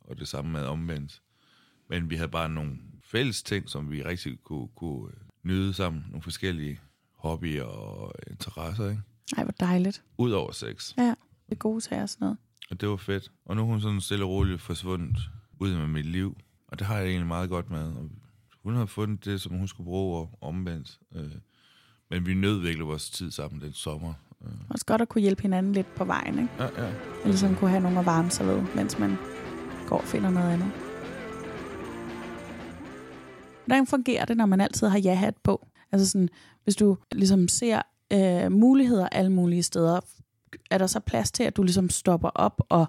[0.00, 1.22] Og det samme med omvendt.
[1.88, 6.04] Men vi havde bare nogle fælles ting, som vi rigtig kunne, kunne øh, nyde sammen.
[6.08, 6.80] Nogle forskellige
[7.16, 9.02] hobbyer og interesser, ikke?
[9.36, 10.02] Ej, hvor dejligt.
[10.18, 10.94] Udover sex.
[10.98, 11.14] Ja,
[11.48, 12.38] det gode sager og sådan noget.
[12.70, 13.30] Og det var fedt.
[13.44, 15.16] Og nu er hun sådan stille og roligt forsvundet
[15.58, 16.36] ud med mit liv.
[16.68, 17.82] Og det har jeg egentlig meget godt med.
[17.92, 18.10] Og
[18.62, 20.98] hun har fundet det, som hun skulle bruge og omvendt.
[21.14, 21.30] Øh,
[22.10, 24.14] men vi nød virkelig vores tid sammen den sommer.
[24.44, 26.48] Øh, Også godt at kunne hjælpe hinanden lidt på vejen, ikke?
[26.58, 26.88] ja, ja.
[27.22, 29.16] Og ligesom kunne have nogen at varme sig ved, mens man
[29.88, 30.70] går og finder noget andet.
[33.66, 35.66] Hvordan fungerer det, når man altid har ja-hat på?
[35.92, 36.28] Altså sådan,
[36.64, 40.00] hvis du ligesom ser øh, muligheder alle mulige steder,
[40.70, 42.86] er der så plads til, at du ligesom stopper op og,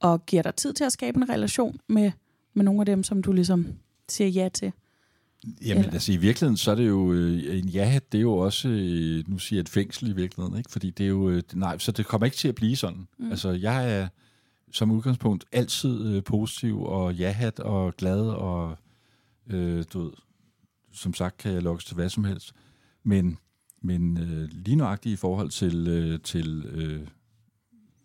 [0.00, 2.12] og giver dig tid til at skabe en relation med,
[2.54, 3.66] med nogle af dem, som du ligesom
[4.08, 4.72] siger ja til?
[5.44, 8.32] Jamen Eller- altså i virkeligheden, så er det jo, øh, en ja, det er jo
[8.36, 10.70] også, øh, nu siger jeg et fængsel i virkeligheden, ikke?
[10.70, 13.08] fordi det er jo, øh, nej, så det kommer ikke til at blive sådan.
[13.18, 13.30] Mm.
[13.30, 14.08] Altså jeg er
[14.72, 18.78] som udgangspunkt altid positiv og ja-hat og glad og,
[19.50, 20.12] øh, du ved,
[20.92, 22.52] som sagt kan jeg lokkes til hvad som helst.
[23.04, 23.38] Men,
[23.82, 27.06] men øh, lige nøjagtigt i forhold til, øh, til øh,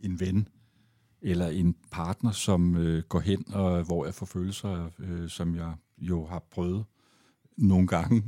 [0.01, 0.47] en ven,
[1.21, 5.73] eller en partner, som øh, går hen, og hvor jeg får følelser, øh, som jeg
[5.97, 6.85] jo har prøvet
[7.57, 8.23] nogle gange.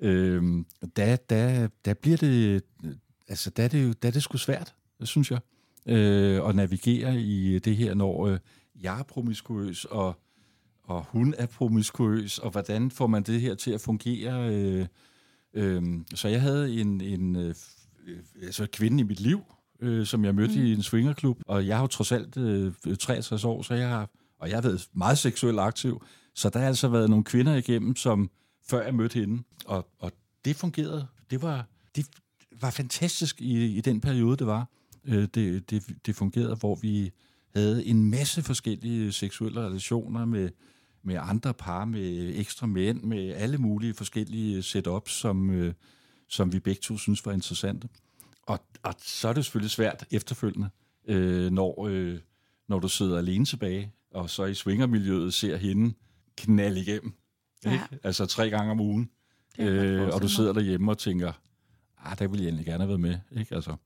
[0.00, 0.64] Øh,
[0.96, 2.62] der, der, der bliver det,
[3.28, 5.38] altså der er det, jo- der er det sgu svært, synes jeg,
[5.86, 8.38] øh, at navigere i det her, når øh,
[8.82, 10.20] jeg er promiskuøs, og,
[10.84, 14.54] og hun er promiskuøs, og hvordan får man det her til at fungere?
[14.54, 14.86] Øh,
[15.54, 15.82] øh,
[16.14, 17.54] så jeg havde en, en øh,
[18.06, 19.40] øh, altså kvinde i mit liv,
[19.80, 20.64] øh, som jeg mødte mm.
[20.64, 24.10] i en swingerklub, og jeg har jo trods alt øh, 63 år, så jeg har,
[24.38, 26.02] og jeg har været meget seksuelt aktiv,
[26.34, 28.30] så der har altså været nogle kvinder igennem, som
[28.70, 30.12] før jeg mødte hende, og, og
[30.44, 31.06] det fungerede.
[31.30, 32.06] Det var, det
[32.60, 34.68] var fantastisk i, i den periode, det var.
[35.04, 37.12] Øh, det, det, det fungerede, hvor vi
[37.54, 40.50] havde en masse forskellige seksuelle relationer med,
[41.02, 45.74] med andre par, med ekstra mænd, med alle mulige forskellige setups, som, øh,
[46.28, 47.88] som vi begge to synes var interessante.
[48.42, 50.68] Og, og så er det selvfølgelig svært efterfølgende,
[51.08, 52.18] øh, når, øh,
[52.68, 55.94] når du sidder alene tilbage, og så i swingermiljøet ser hende
[56.36, 57.14] knalde igennem.
[57.64, 57.72] Ja.
[57.72, 57.98] Ikke?
[58.02, 59.10] Altså tre gange om ugen.
[59.58, 61.32] Øh, og du sidder derhjemme og tænker,
[61.98, 63.18] ah, der ville jeg egentlig gerne have været med.
[63.40, 63.54] Ikke?
[63.54, 63.76] Altså,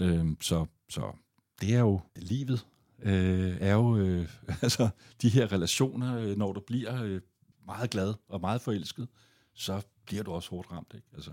[0.00, 1.12] øh, så, så
[1.60, 2.66] det er jo livet.
[3.02, 4.28] Øh, er jo øh,
[4.62, 4.88] altså,
[5.22, 7.20] de her relationer, øh, når du bliver øh,
[7.66, 9.08] meget glad og meget forelsket,
[9.54, 11.06] så bliver du også hårdt ramt ikke?
[11.14, 11.30] Altså,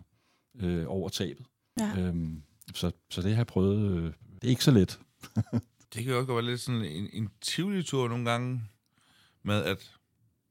[0.59, 1.45] øh, over tabet.
[1.79, 1.99] Ja.
[1.99, 2.43] Øhm,
[2.75, 3.97] så, så det har jeg prøvet.
[3.97, 4.99] Øh, det er ikke så let.
[5.93, 8.61] Det kan jo også være lidt sådan en, en tivoli-tur nogle gange,
[9.43, 9.98] med at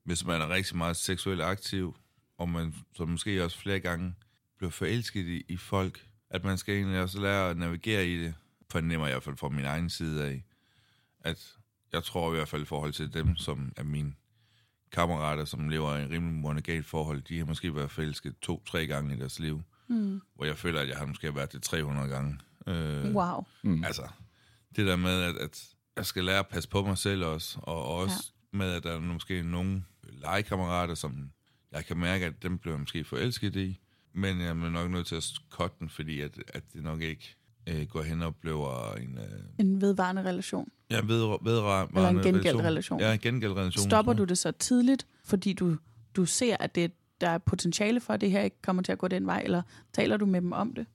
[0.08, 1.96] hvis man er rigtig meget seksuelt aktiv,
[2.38, 4.14] og man så måske også flere gange
[4.58, 8.34] bliver forelsket i, i folk, at man skal egentlig også lære at navigere i det,
[8.70, 10.44] fornemmer jeg i hvert fald fra min egen side af,
[11.20, 11.56] at
[11.92, 14.12] jeg tror i hvert fald i forhold til dem, som er mine
[14.92, 19.14] kammerater, som lever i en rimelig monogalt forhold, de har måske været forelsket to-tre gange
[19.14, 20.20] i deres liv, Mm.
[20.34, 22.38] hvor jeg føler, at jeg har måske været det 300 gange.
[22.66, 23.44] Øh, Wow.
[23.62, 23.84] Mm.
[23.84, 24.08] Altså,
[24.76, 25.64] det der med, at, at
[25.96, 28.58] jeg skal lære at passe på mig selv også, og også ja.
[28.58, 31.30] med, at der er måske nogle legekammerater, som
[31.72, 33.80] jeg kan mærke, at dem bliver jeg måske forelsket i,
[34.12, 37.36] men jeg er nok nødt til at cutte den, fordi at, at det nok ikke
[37.68, 39.18] øh, går hen og bliver en...
[39.18, 40.68] Øh, En vedvarende relation.
[40.90, 43.00] ja, ved, vedre, Eller en gengældt relation.
[43.00, 43.84] Ja, en gengældt relation.
[43.90, 45.76] Stopper du det så tidligt, fordi du,
[46.16, 48.98] du ser, at det, der er potentiale for, at det her ikke kommer til at
[48.98, 50.86] gå den vej, eller taler du med dem om det?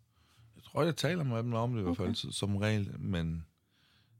[0.56, 2.20] Jeg tror, jeg taler med dem om det i hvert fald, Okay.
[2.26, 2.32] okay.
[2.32, 3.46] som regel, men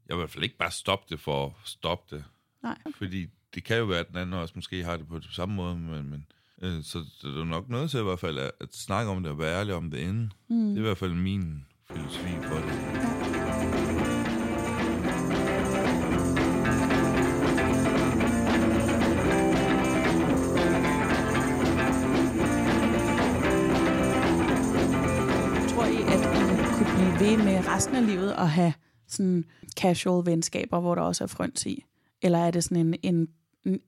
[0.08, 2.24] jeg vil i hvert fald ikke bare stoppe det for at stoppe det.
[2.62, 2.78] Nej.
[2.96, 5.76] Fordi det kan jo være, at den anden også måske har det på samme måde,
[5.76, 6.26] men, men
[6.62, 9.32] Øh, så det er nok noget til i hvert fald at, at snakke om det
[9.32, 10.32] og være ærlig om det inden.
[10.48, 10.68] Mm.
[10.68, 12.72] Det er i hvert fald min filosofi for det.
[25.70, 28.72] Tror I, at I kunne blive ved med resten af livet at have
[29.08, 29.44] sådan
[29.80, 31.84] casual venskaber, hvor der også er frøns i?
[32.22, 33.28] Eller er det sådan en, en,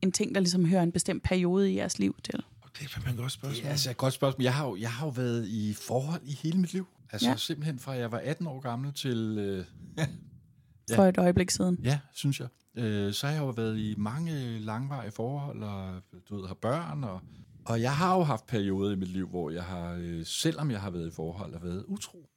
[0.02, 2.44] en, ting, der ligesom hører en bestemt periode i jeres liv til?
[2.62, 3.64] Og det er fandme et godt spørgsmål.
[3.64, 4.42] Ja, altså et godt spørgsmål.
[4.42, 6.86] Jeg har, jo, jeg har jo været i forhold i hele mit liv.
[7.12, 7.30] Altså Ja.
[7.30, 7.36] ja.
[7.36, 9.36] simpelthen fra jeg var 18 år gammel til...
[9.38, 9.64] Øh,
[10.96, 11.78] For et øjeblik siden.
[11.84, 12.48] ja, synes jeg.
[12.74, 17.04] Øh, så har jeg jo været i mange langvarige forhold, og du ved, har børn,
[17.04, 17.20] og,
[17.64, 20.80] og jeg har jo haft perioder i mit liv, hvor jeg har, øh, selvom jeg
[20.80, 22.28] har været i forhold, har været utro.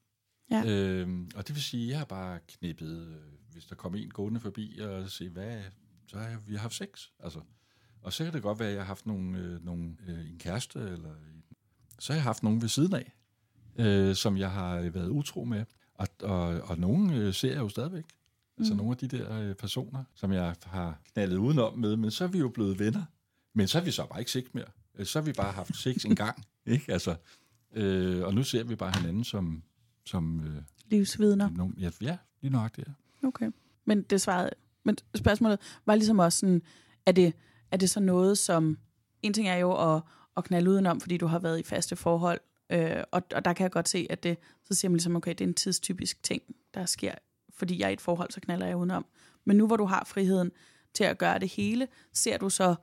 [0.52, 0.64] Ja.
[0.68, 3.16] Øh, og det vil sige, at jeg har bare knippet, øh,
[3.52, 5.58] hvis der kom en gående forbi og sige, hvad,
[6.10, 6.88] så har jeg, vi har haft sex.
[7.20, 7.40] Altså,
[8.02, 10.38] og så kan det godt være, at jeg har haft nogle, øh, nogle, øh, en
[10.40, 11.10] kæreste, eller
[12.00, 13.14] så har jeg haft nogen ved siden af,
[13.76, 15.66] øh, som jeg har øh, været utro med.
[15.94, 18.06] Og, og, og nogen øh, ser jeg jo stadigvæk.
[18.58, 18.78] Altså Mm.
[18.78, 22.28] nogle af de der øh, personer, som jeg har knaldet udenom med, men så er
[22.28, 23.04] vi jo blevet venner.
[23.54, 24.66] Men så er vi så bare ikke sex mere.
[24.96, 26.92] Øh, Så har vi bare haft sex en gang, ikke?
[26.94, 27.16] Altså,
[27.74, 29.64] øh, og nu ser vi bare hinanden som,
[30.06, 31.50] som øh, Livsvidner.
[31.50, 33.28] nogen, ja, ja, lige nok det ja.
[33.28, 33.52] Okay.
[33.86, 34.50] Men det svarede,
[34.90, 36.62] men spørgsmålet var ligesom også sådan,
[37.06, 37.34] er det,
[37.72, 38.78] er det så noget, som,
[39.22, 40.02] en ting er jo at,
[40.38, 43.64] at knalde udenom, fordi du har været i faste forhold, øh, og, og der kan
[43.64, 46.42] jeg godt se, at det, så siger man ligesom, okay, det er en tidstypisk ting,
[46.74, 47.14] der sker,
[47.54, 49.06] fordi jeg er i et forhold, så knaller jeg udenom.
[49.46, 50.52] Men nu hvor du har friheden
[50.94, 52.76] til at gøre det hele, ser du så,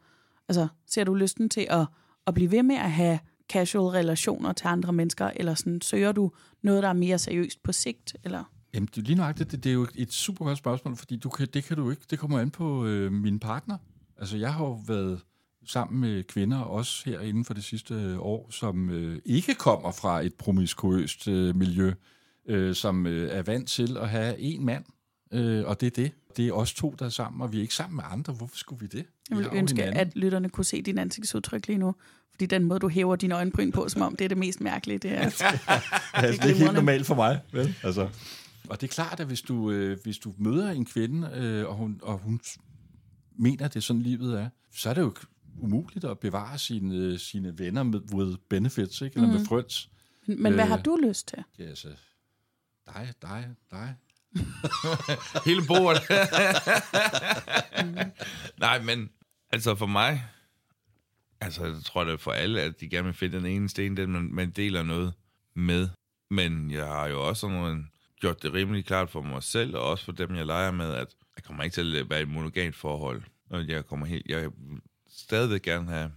[0.49, 1.87] altså, ser du lysten til at,
[2.27, 6.33] at blive ved med at have casual relationer til andre mennesker, eller sådan, søger du
[6.63, 8.45] noget, der er mere seriøst på sigt, eller?
[8.77, 11.49] Jamen, det, lige nøjagtigt, det, det er jo et super godt spørgsmål, fordi du kan,
[11.55, 13.79] det kan du ikke, det kommer an på øh, min partner.
[14.19, 15.21] Altså, jeg har jo været
[15.67, 19.93] sammen med kvinder, også her inden for det sidste øh, år, som øh, ikke kommer
[19.93, 21.93] fra et promiskuøst øh, miljø,
[22.49, 24.85] øh, som øh, er vant til at have en mand,
[25.33, 26.13] øh, og det er det.
[26.37, 28.33] Det er os to, der er sammen, og vi er ikke sammen med andre.
[28.33, 28.97] Hvorfor skulle vi det?
[28.97, 30.01] Jeg Vi vil har jo ønske, hinanden.
[30.01, 31.95] at lytterne kunne se din ansigtsudtryk lige nu.
[32.31, 34.99] Fordi den måde, du hæver dine øjenbryn på, som om det er det mest mærkelige,
[34.99, 35.21] det er.
[35.21, 35.45] altså,
[36.15, 37.41] det er ikke helt normalt for mig.
[37.53, 37.75] Vel?
[37.83, 38.09] Altså.
[38.71, 41.75] Og det er klart, at hvis du, øh, hvis du møder en kvinde, øh, og,
[41.75, 42.41] hun, og hun
[43.39, 45.15] mener, at det er sådan, livet er, så er det jo
[45.59, 49.17] umuligt at bevare sine, sine venner med with benefits, ikke?
[49.17, 49.35] eller mm.
[49.35, 49.91] med frøns.
[50.27, 50.71] Men, men hvad Øh.
[50.71, 51.45] har du lyst til?
[51.59, 51.89] Ja, altså,
[52.87, 53.95] dig, dig, dig.
[55.47, 56.03] Hele bordet.
[58.59, 59.11] Nej, men
[59.53, 60.25] altså for mig,
[61.41, 63.97] altså jeg tror det er for alle, at de gerne vil finde den ene sten,
[63.97, 65.13] den man, man deler noget
[65.55, 65.89] med.
[66.31, 70.05] Men jeg har jo også sådan gjort det rimelig klart for mig selv, og også
[70.05, 72.77] for dem, jeg leger med, at jeg kommer ikke til at være i et monogamt
[72.77, 73.23] forhold.
[73.51, 74.51] Og jeg kommer helt, jeg vil
[75.09, 76.13] stadigvæk gerne have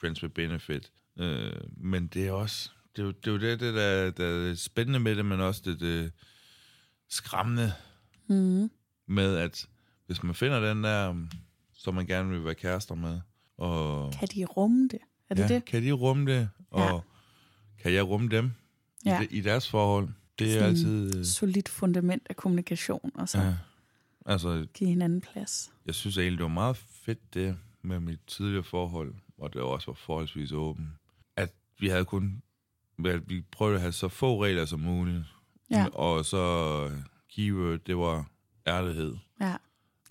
[0.00, 0.92] friends with benefit.
[1.18, 4.50] Øh, men det er også, det er jo det, er jo det, det der, der
[4.50, 6.12] er spændende med det, men også det, det
[7.08, 7.72] skræmmende
[8.28, 8.70] Mm.
[9.06, 9.66] med, at
[10.06, 11.26] hvis man finder den der,
[11.74, 13.20] som man gerne vil være kærester med,
[13.58, 14.98] og Kan de rumme det?
[15.30, 15.64] Er det ja, det?
[15.64, 16.98] kan de rumme det, og Ja.
[17.82, 18.52] kan jeg rumme dem
[19.06, 19.10] Ja.
[19.10, 19.20] ja.
[19.22, 20.08] i, de, i deres forhold?
[20.38, 21.18] Det er Sådan altid...
[21.18, 23.54] øh, Solidt fundament af kommunikation, og så ja.
[24.26, 25.72] Altså, give hinanden plads.
[25.86, 29.86] jeg synes egentlig, det var meget fedt det med mit tidligere forhold, hvor det også
[29.86, 30.88] var forholdsvis åbent,
[31.36, 32.42] at vi havde kun,
[33.06, 35.24] at vi prøvede at have så få regler som muligt,
[35.70, 36.90] Ja, og så
[37.34, 38.30] keyword, det var
[38.66, 39.16] ærlighed.
[39.40, 39.56] ja.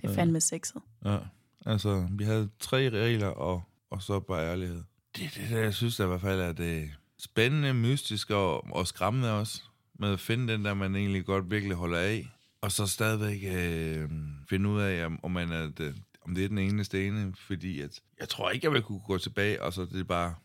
[0.02, 0.82] Det er fandme sexet.
[1.06, 1.18] Ja,
[1.66, 4.84] altså, vi havde tre regler, og, og så bare ærlighed.
[5.18, 8.66] Det er det, der, jeg synes, der i hvert fald er det spændende, mystisk og,
[8.76, 9.64] og skræmmende også,
[10.04, 12.28] med at finde den der, man egentlig godt virkelig holder af,
[12.62, 14.10] og så stadigvæk øh,
[14.50, 17.82] finde ud af, om, om, man er det, om det er den eneste ene, fordi
[17.82, 20.36] at, jeg tror ikke, jeg vil kunne gå tilbage, og så det er bare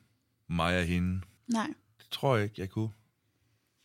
[0.49, 1.21] mig og hende.
[1.47, 1.67] Nej.
[1.99, 2.91] Det tror jeg ikke, jeg kunne.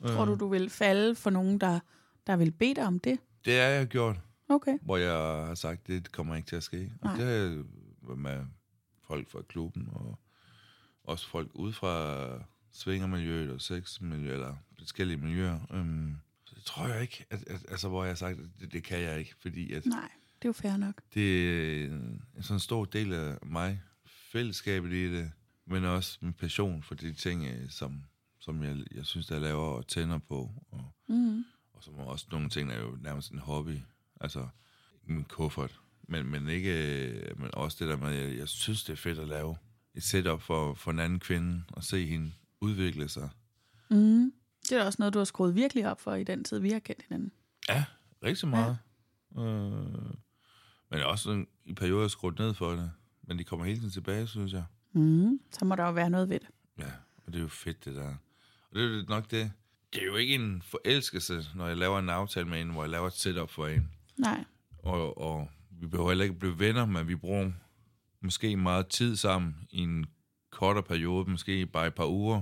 [0.07, 1.79] Tror du, du vil falde for nogen, der,
[2.27, 3.19] der vil bede dig om det?
[3.45, 4.15] Det er jeg gjort.
[4.49, 4.77] Okay.
[4.81, 5.11] hvor jeg
[5.47, 6.91] har sagt, det kommer ikke til at ske.
[7.01, 7.15] Og Nej.
[7.15, 8.45] det har jeg med
[9.07, 10.19] folk fra klubben, og
[11.03, 12.27] også folk ude fra
[12.73, 15.59] svingermiljøet og sexmiljøet, eller forskellige miljøer.
[15.69, 18.71] Um, så det tror jeg ikke, at, at, altså, hvor jeg har sagt, at det,
[18.73, 20.01] det kan jeg ikke, fordi at Nej,
[20.41, 21.01] det er jo fair nok.
[21.13, 21.45] det
[21.83, 21.85] er
[22.37, 25.31] en sådan stor del af mig, fællesskabet i det,
[25.65, 28.03] men også min passion for de ting, øh, som,
[28.39, 30.51] som jeg, jeg synes, der laver og tænder på.
[30.71, 31.45] Og, Mm.
[31.73, 33.77] og som også nogle ting er jo nærmest en hobby.
[34.21, 34.47] Altså
[35.05, 35.79] min kuffert.
[36.07, 38.97] Men, men ikke, øh, men også det der med, at jeg, jeg synes, det er
[38.97, 39.57] fedt at lave
[39.95, 42.31] et setup for, for en anden kvinde, og se hende
[42.63, 43.29] udvikle sig.
[43.89, 44.33] Mm.
[44.69, 46.79] Det er også noget, du har skruet virkelig op for i den tid, vi har
[46.79, 47.31] kendt hinanden.
[47.69, 47.83] Ja,
[48.23, 48.77] rigtig meget.
[49.35, 49.41] Ja.
[49.41, 50.13] Øh,
[50.91, 52.91] men også i perioder skruet ned for det.
[53.27, 54.63] Men de kommer hele tiden tilbage, synes jeg.
[54.93, 56.49] Mm, så må der jo være noget ved det.
[56.79, 56.91] Ja,
[57.25, 58.15] og det er jo fedt, det der.
[58.69, 59.51] Og det er nok det.
[59.93, 62.89] Det er jo ikke en forelskelse, når jeg laver en aftale med en, hvor jeg
[62.89, 63.89] laver et setup for en.
[64.17, 64.43] Nej.
[64.77, 67.51] Og, og vi behøver heller ikke blive venner, men vi bruger
[68.21, 70.05] måske meget tid sammen i en
[70.53, 72.41] kortere periode, måske bare et par uger,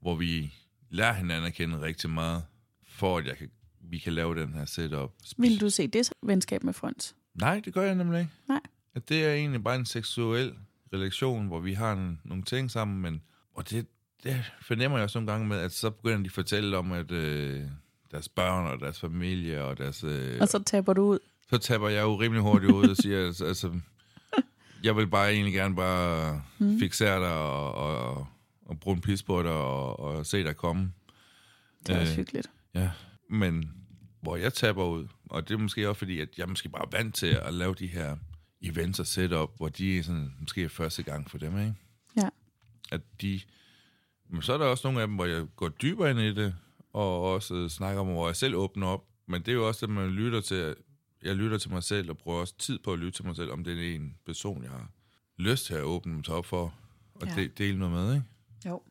[0.00, 0.54] hvor vi
[0.90, 2.42] lærer hinanden at kende rigtig meget,
[2.88, 5.12] for at jeg kan, vi kan lave den her setup.
[5.36, 7.14] Vil du se det som venskab med Frans?
[7.34, 8.32] Nej, det gør jeg nemlig ikke.
[8.48, 8.60] Nej.
[8.94, 10.54] At det er egentlig bare en seksuel
[10.94, 13.22] relation, hvor vi har en, nogle ting sammen, men
[13.54, 13.86] og det,
[14.24, 17.10] det fornemmer jeg også nogle gange med, at så begynder de at fortælle om, at
[17.10, 17.62] øh,
[18.10, 20.04] deres børn og deres familie og deres...
[20.04, 21.18] Øh, Og så taber du ud.
[21.50, 23.80] så taber jeg jo rimelig hurtigt ud og siger, altså, altså
[24.82, 26.78] jeg vil bare egentlig gerne bare mm.
[26.78, 28.26] fixere dig og, og,
[28.66, 30.92] og bruge en pis på dig og, og se dig komme.
[31.86, 32.50] Det er også Øh, hyggeligt.
[32.74, 32.90] Ja,
[33.30, 33.72] men
[34.22, 36.82] hvor jeg taber ud, og det er måske også fordi, at jeg er måske bare
[36.82, 38.16] er vant til at lave de her
[38.62, 41.74] events og setup, hvor de er sådan, måske er første gang for dem, ikke?
[42.16, 42.28] Ja.
[42.92, 43.40] At de...
[44.28, 46.54] Men så er der også nogle af dem, hvor jeg går dybere ind i det,
[46.92, 49.04] og også snakker om, hvor jeg selv åbner op.
[49.26, 50.74] Men det er jo også det, man lytter til.
[51.22, 53.50] Jeg lytter til mig selv, og bruger også tid på at lytte til mig selv,
[53.52, 54.90] om det er en person, jeg har
[55.36, 56.74] lyst til at åbne mig op for,
[57.14, 57.34] og Ja.
[57.34, 58.26] de, dele noget med, ikke?
[58.66, 58.82] Jo,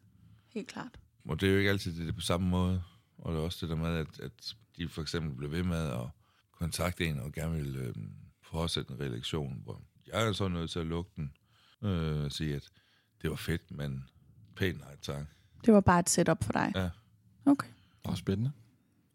[0.53, 0.99] helt klart.
[1.25, 2.83] Og det er jo ikke altid det, er på samme måde.
[3.17, 5.77] Og det er også det der med, at, at de for eksempel bliver ved med
[5.91, 6.07] at
[6.51, 7.95] kontakte en og gerne vil øh,
[8.41, 11.31] fortsætte en relation, hvor jeg er så nødt til at lukke den
[11.81, 12.69] øh, og sige, at
[13.21, 14.05] det var fedt, men
[14.55, 15.25] pænt nej tak.
[15.65, 16.71] Det var bare et setup for dig.
[16.75, 16.89] Ja.
[17.45, 17.67] Okay.
[18.03, 18.51] Og spændende.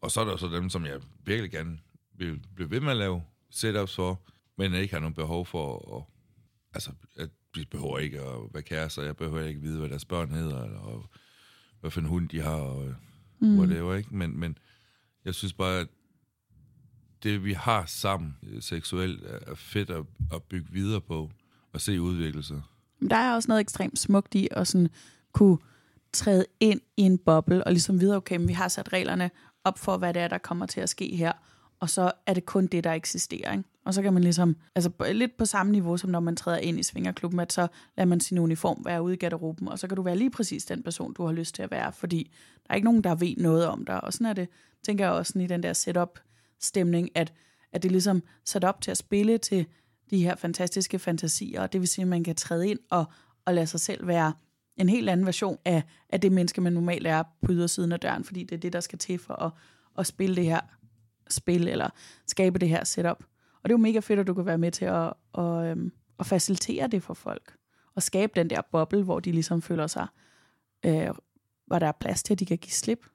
[0.01, 1.79] Og så er der så dem, som jeg virkelig gerne
[2.17, 4.21] vil blive ved med at lave setups for,
[4.57, 6.03] men jeg ikke har nogen behov for at,
[6.73, 10.31] altså, at vi behøver ikke at være kærester, jeg behøver ikke vide, hvad deres børn
[10.31, 11.09] hedder, eller
[11.79, 12.95] hvad for en hund de har, og
[13.39, 13.59] mm.
[13.59, 14.15] whatever, ikke?
[14.15, 14.57] Men, men
[15.25, 15.87] jeg synes bare, at
[17.23, 21.31] det vi har sammen øh, seksuelt er fedt at, at bygge videre på,
[21.73, 22.61] og se udvikle sig.
[22.99, 24.89] Men der er også noget ekstremt smukt i at sådan
[25.31, 25.57] kunne
[26.13, 29.31] træde ind i en boble og ligesom vide, okay, men vi har sat reglerne
[29.63, 31.31] op for, hvad det er, der kommer til at ske her.
[31.79, 33.51] Og så er det kun det, der eksisterer.
[33.51, 33.63] Ikke?
[33.85, 36.79] Og så kan man ligesom, altså lidt på samme niveau, som når man træder ind
[36.79, 39.95] i svingerklubben, at så lader man sin uniform være ude i garderoben, og så kan
[39.95, 42.31] du være lige præcis den person, du har lyst til at være, fordi
[42.63, 44.03] der er ikke nogen, der ved noget om dig.
[44.03, 44.49] Og sådan er det,
[44.83, 47.33] tænker jeg også sådan i den der setup-stemning, at,
[47.71, 49.65] at det er ligesom sat op til at spille til
[50.09, 53.05] de her fantastiske fantasier, og det vil sige, at man kan træde ind og,
[53.45, 54.33] og lade sig selv være
[54.77, 58.23] en helt anden version af, af det menneske, man normalt er på ydersiden af døren,
[58.23, 59.51] fordi det er det, der skal til for at,
[59.97, 60.59] at spille det her
[61.29, 61.89] spil, eller
[62.27, 63.23] skabe det her setup.
[63.63, 65.91] Og det er jo mega fedt, at du kan være med til at, at, øhm,
[66.19, 67.55] at facilitere det for folk,
[67.95, 70.07] og skabe den der boble, hvor de ligesom føler sig,
[70.85, 71.07] øh,
[71.67, 73.05] hvor der er plads til, at de kan give slip.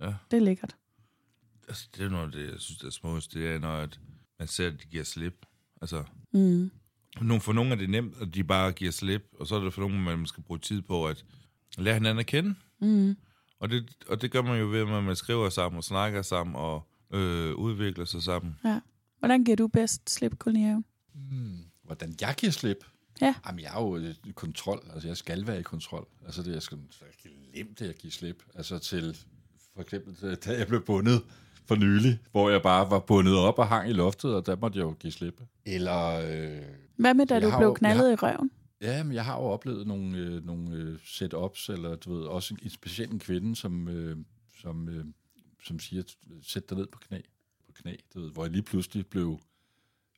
[0.00, 0.14] Ja.
[0.30, 0.76] Det er lækkert.
[1.68, 4.00] Altså, det er noget det, jeg synes, det er smukkest, det er, når at
[4.38, 5.46] man ser, at de giver slip.
[5.80, 6.70] Altså, Mm.
[7.20, 9.74] Nogle, for nogle er det nemt, at de bare giver slip, og så er det
[9.74, 11.24] for nogle, man skal bruge tid på at
[11.78, 12.54] lære hinanden at kende.
[12.80, 13.16] Mm.
[13.58, 16.56] Og det, og det gør man jo ved, at man skriver sammen og snakker sammen
[16.56, 18.56] og øh, udvikler sig sammen.
[18.64, 18.80] Ja.
[19.18, 20.84] Hvordan giver du bedst slip, kolonihaven?
[21.84, 22.84] Hvordan jeg giver slip?
[23.20, 23.34] Ja.
[23.46, 24.80] Jamen, jeg er jo i kontrol.
[24.92, 26.06] Altså, jeg skal være i kontrol.
[26.24, 28.42] Altså, det, jeg skal jeg glemt det at give slip.
[28.54, 29.16] Altså, til
[29.74, 31.22] for eksempel, da jeg blev bundet
[31.66, 34.78] for nylig, hvor jeg bare var bundet op og hang i loftet, og der måtte
[34.78, 35.40] jeg jo give slip.
[35.66, 36.62] Eller, øh,
[36.96, 38.50] Hvad med, da Jeg du har blev jo- knaldet i røven?
[38.80, 42.54] ja, men jeg har jo oplevet nogle, øh, nogle øh, setups, eller du ved, også
[42.62, 44.16] en, specielt en kvinde, som, øh,
[44.60, 45.04] som, øh,
[45.66, 46.02] som siger,
[46.42, 47.20] sæt dig ned på knæ,
[47.66, 49.40] på knæ du ved, hvor jeg lige pludselig blev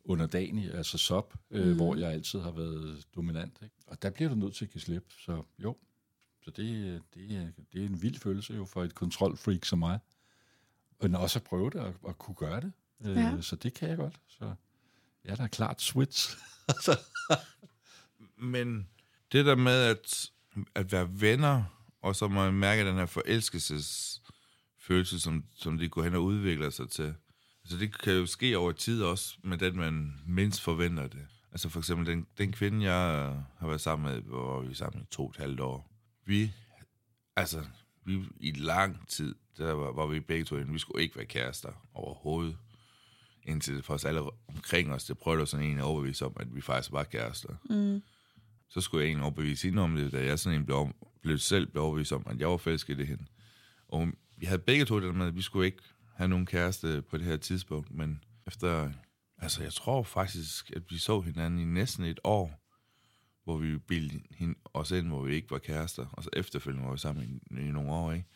[0.05, 1.77] underdanig, altså sop, øh, mm.
[1.77, 3.59] hvor jeg altid har været dominant.
[3.63, 3.75] Ikke?
[3.87, 5.77] Og der bliver du nødt til at give slip, så jo.
[6.45, 9.99] Så det, det, er, det er en vild følelse jo for et kontrolfreak som mig.
[11.03, 12.73] Men også at prøve det og, og kunne gøre det.
[13.05, 13.41] Øh, Ja.
[13.41, 14.21] Så det kan jeg godt.
[14.27, 14.55] Så
[15.25, 16.37] ja, der er klart switch.
[18.55, 18.89] Men
[19.33, 20.31] det der med at,
[20.75, 21.65] at være venner,
[22.03, 23.07] og så må man mærke den her
[24.89, 27.15] forelskelsesfølelse, som, som de går hen og udvikler sig til.
[27.65, 31.27] Altså det kan jo ske over tid også med den, man mindst forventer det.
[31.53, 35.03] Altså for eksempel den, den kvinde, jeg har været sammen med, hvor vi er sammen
[35.03, 35.91] i to og et halvt år.
[36.27, 36.53] Vi,
[37.37, 37.65] altså,
[38.05, 40.73] vi i lang tid, der var, var vi begge to inde.
[40.73, 42.57] Vi skulle ikke være kærester overhovedet.
[43.43, 46.61] Indtil for os alle omkring os, det prøvede sådan en at overbevise om, at vi
[46.61, 48.03] faktisk var kærester Mm.
[48.69, 50.89] så skulle jeg egentlig overbevise hende om det, da jeg sådan en blev,
[51.23, 53.25] blev selv blev overbevist om, at jeg var forelsket i hende.
[53.89, 54.09] Og
[54.39, 55.83] vi havde begge to det med, at vi skulle ikke
[56.17, 58.91] have nogen kæreste på det her tidspunkt, men efter,
[59.39, 62.65] altså jeg tror faktisk, at vi så hinanden i næsten et år,
[63.45, 66.93] hvor vi bildte hende, os ind, hvor vi ikke var kærester, og så efterfølgende var
[66.93, 68.27] vi sammen i, i nogle år, ikke?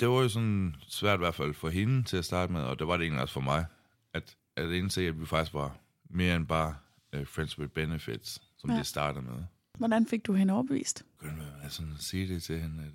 [0.00, 2.78] Det var jo sådan svært i hvert fald for hende til at starte med, og
[2.78, 3.66] det var det egentlig også for mig,
[4.14, 5.76] at, at indse, at vi faktisk var
[6.10, 6.74] mere end bare
[7.16, 8.76] uh, friends with benefits, som Ja.
[8.76, 9.44] det startede med.
[9.78, 11.04] Hvordan fik du hende overbevist?
[11.18, 12.92] Kunne være sådan sige det til hende, at...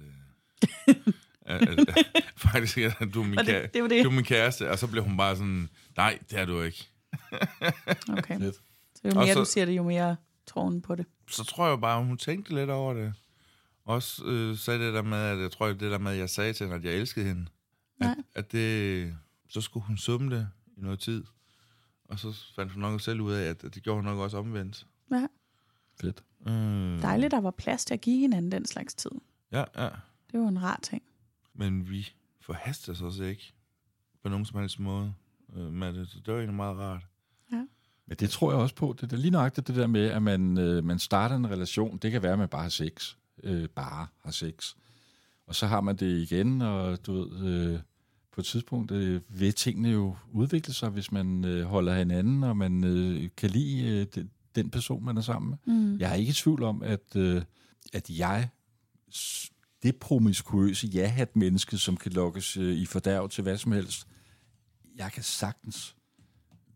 [0.88, 0.98] At,
[2.48, 4.04] faktisk, at du er min, Og det- kære, det var det.
[4.04, 6.88] du er min kæreste, og så blev hun bare sådan, nej, det er du ikke.
[8.18, 8.40] Okay.
[8.40, 8.56] Fedt.
[8.96, 10.16] Så jo Og mere så- du siger det, jo mere
[10.48, 11.06] tror hun på det.
[11.30, 13.14] Så tror jeg bare, hun tænkte lidt over det.
[13.86, 16.54] Også øh, sagde det der med, at jeg tror, det der med, at jeg sagde
[16.54, 17.46] til hende, at jeg elskede hende.
[18.00, 18.10] Nej.
[18.10, 19.16] At, at det,
[19.50, 21.24] så skulle hun summe det i noget tid.
[22.06, 24.86] Og så fandt hun nok selv ud af, at det gjorde hun nok også omvendt.
[25.12, 25.28] Ja.
[26.02, 26.24] Fedt.
[26.48, 29.12] Øh, Dejligt, der var plads til at give hinanden den slags tid.
[29.52, 29.90] Ja, ja.
[30.32, 31.04] Det var en rar ting.
[31.58, 32.10] Men vi
[32.42, 33.54] forhaster os også ikke
[34.24, 35.14] på nogen som helst måde
[35.56, 36.10] øh, med det.
[36.10, 37.08] Så det var egentlig meget rart.
[38.08, 38.96] Men det tror jeg også på.
[39.02, 41.98] Det er lige nøjagtigt det der med, at man, øh, man starter en relation.
[41.98, 43.16] Det kan være, at man bare har sex.
[43.44, 44.76] Øh, bare har sex.
[45.48, 47.80] Og så har man det igen, og du ved, øh,
[48.32, 52.58] på et tidspunkt øh, vil tingene jo udvikle sig, hvis man øh, holder hinanden, og
[52.58, 55.76] man øh, kan lide øh, den, den person, man er sammen med.
[55.76, 55.98] Mm.
[56.00, 57.42] Jeg er ikke i tvivl om, at, øh,
[57.94, 58.50] at jeg,
[59.84, 64.08] det promiskuøse ja-hat menneske, som kan lokkes øh, i fordærv til hvad som helst,
[64.96, 65.96] jeg kan sagtens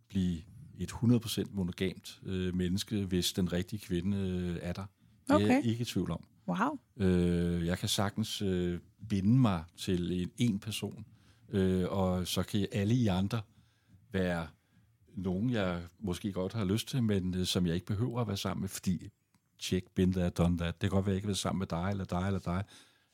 [0.09, 0.41] blive
[0.77, 4.85] et 100% monogamt øh, menneske, hvis den rigtige kvinde øh, er der.
[5.27, 5.63] Det er jeg Okay.
[5.63, 6.23] ikke i tvivl om.
[6.47, 6.79] Wow.
[7.07, 8.79] Øh, jeg kan sagtens øh,
[9.09, 11.05] binde mig til en, en person,
[11.49, 13.41] øh, og så kan alle I andre
[14.11, 14.47] være
[15.15, 18.37] nogen, jeg måske godt har lyst til, men øh, som jeg ikke behøver at være
[18.37, 19.09] sammen med, fordi
[19.59, 20.81] check, been there, done that.
[20.81, 22.39] Det kan godt være, at jeg ikke har været sammen med dig, eller dig, eller
[22.39, 22.63] dig,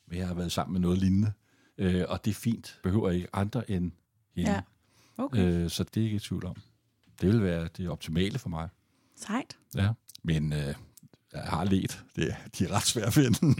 [0.08, 1.32] men jeg har været sammen med noget lignende.
[1.78, 2.80] Øh, og det er fint.
[2.84, 3.92] Behøver ikke andre end
[4.36, 4.52] hende.
[4.52, 4.62] Ja.
[5.18, 5.64] Okay.
[5.64, 6.56] Øh, så det er ikke i tvivl om.
[7.22, 8.70] Det vil være det optimale for mig.
[9.16, 9.58] Sejt.
[9.76, 9.90] Ja.
[10.24, 10.74] Men øh,
[11.34, 12.04] jeg har let.
[12.16, 13.36] Det, er- de er ret svære at finde.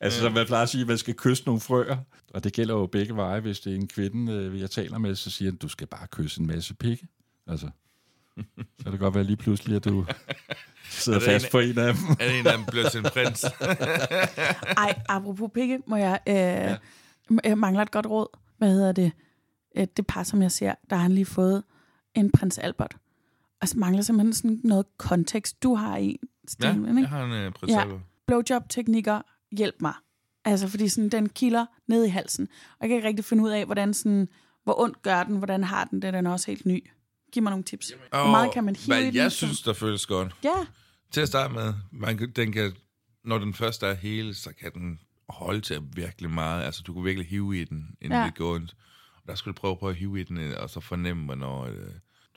[0.00, 1.96] altså, som man plejer at sige, man skal kysse nogle frøer.
[2.34, 3.40] Og det gælder jo begge veje.
[3.40, 6.06] Hvis det er en kvinde, øh, jeg taler med, så siger han, du skal bare
[6.06, 7.06] kysse en masse pikke.
[7.46, 7.70] Altså,
[8.78, 10.06] så kan det godt være lige pludselig, at du
[10.90, 12.02] sidder Er det fast en- på en af dem.
[12.20, 13.44] Er det en af dem blevet til en prins?
[14.76, 16.20] Ej, apropos pikke, må jeg...
[16.28, 16.76] Øh, ja.
[17.44, 18.38] Jeg mangler et godt råd.
[18.58, 19.12] Hvad hedder det?
[19.76, 21.62] Øh, Det par, som jeg ser, der har han lige fået
[22.14, 22.96] en prins Albert.
[23.62, 27.00] Og så mangler simpelthen sådan noget kontekst, du har i ja, stilen, ikke?
[27.00, 27.80] jeg har en uh, prins Ja.
[27.80, 28.00] Albert.
[28.26, 29.20] blowjob-teknikker,
[29.56, 29.94] hjælp mig.
[30.44, 32.48] Altså, fordi sådan, den kilder ned i halsen.
[32.70, 34.28] Og jeg kan ikke rigtig finde ud af, hvordan sådan,
[34.64, 36.86] hvor ondt gør den, hvordan har den det, den er også helt ny.
[37.32, 37.92] Giv mig nogle tips.
[38.10, 39.14] Hvor meget kan man hive Hvad i den?
[39.14, 40.32] jeg synes, der føles godt.
[40.44, 40.66] Ja,
[41.10, 42.72] Til at starte med, man, kan- den kan,
[43.24, 44.98] når den først er hele, så kan den
[45.28, 46.64] holde til virkelig meget.
[46.64, 48.24] Altså, du kan virkelig hive i den, inden Ja.
[48.26, 48.76] det går ondt.
[49.16, 51.64] Og der skal du prøve på at hive i den, øh, og så fornemme, hvornår
[51.64, 51.76] øh,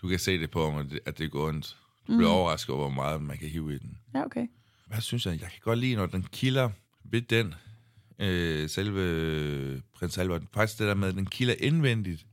[0.01, 1.77] du kan se det på, at det- at det går ondt.
[2.07, 2.35] Du bliver mm.
[2.35, 3.97] overrasket over, hvor meget man kan hive i den.
[4.13, 4.47] ja okay.
[4.87, 5.31] Hvad synes jeg?
[5.41, 6.69] Jeg kan godt lide, når den kilder
[7.03, 7.53] ved den,
[8.19, 10.41] øh, selve øh, prins Albert.
[10.53, 12.25] Faktisk det der med, at den kilder indvendigt.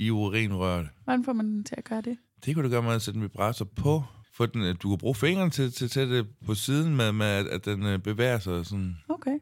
[0.00, 0.88] I urinrøret.
[1.04, 2.18] Hvordan får man den til at gøre det?
[2.44, 4.04] Det kunne du gøre med at sætte en vibrator på.
[4.32, 7.26] For den, øh, du kan bruge fingrene til, til, til det på siden med, med
[7.26, 8.66] at, at den øh, bevæger sig.
[8.66, 8.96] Sådan.
[9.08, 9.38] Okay.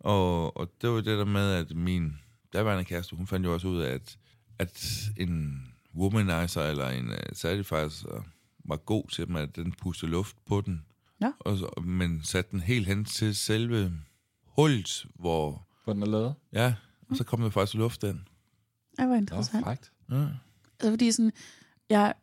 [0.00, 2.18] Og, og det var det der med, at min
[2.52, 4.18] daværende kæreste, hun fandt jo også ud af, at,
[4.58, 5.62] at en
[5.96, 8.22] womanizer eller en uh, satisfier
[8.64, 10.84] var god til dem, at den puste luft på den.
[11.20, 11.32] Ja.
[11.38, 13.92] Og så, men satte den helt hen til selve
[14.44, 15.66] hullet, hvor...
[15.84, 16.34] Hvor den er lavet.
[16.52, 16.74] Ja,
[17.10, 18.18] og så kom der faktisk luft ind.
[18.98, 19.64] Det var Nå, interessant.
[19.64, 19.92] frækt.
[20.10, 20.16] Ja.
[20.80, 21.32] Altså, fordi sådan,
[21.90, 22.14] jeg,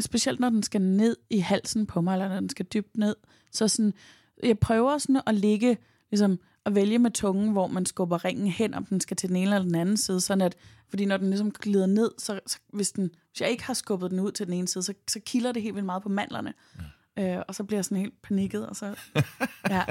[0.00, 3.16] specielt når den skal ned i halsen på mig, eller når den skal dybt ned,
[3.52, 3.94] så sådan,
[4.42, 5.76] jeg prøver sådan at ligge,
[6.10, 9.36] ligesom at vælge med tungen, hvor man skubber ringen hen, om den skal til den
[9.36, 10.56] ene eller den anden side, sådan at,
[10.88, 14.10] fordi når den ligesom glider ned, så, så hvis, den, hvis jeg ikke har skubbet
[14.10, 16.52] den ud til den ene side, så, så kilder det helt vildt meget på mandlerne.
[17.16, 17.36] Ja.
[17.36, 18.86] Øh, og så bliver jeg sådan helt panikket, og så,
[19.70, 19.84] ja,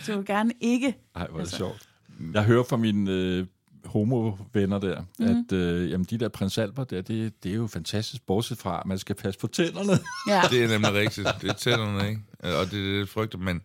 [0.00, 1.56] så jeg vil gerne ikke, Ej, hvor er det Altså.
[1.56, 1.88] sjovt.
[2.34, 3.46] Jeg hører fra mine øh,
[3.92, 5.26] homo-venner der, mm.
[5.26, 8.80] at øh, jamen, de der prins Albert der, det, det er jo fantastisk, bortset fra,
[8.80, 9.92] at man skal passe på tænderne.
[10.28, 11.28] ja, Det er nemlig rigtigt.
[11.40, 12.20] Det er tænderne, ikke?
[12.58, 13.62] Og det er det, frygter, men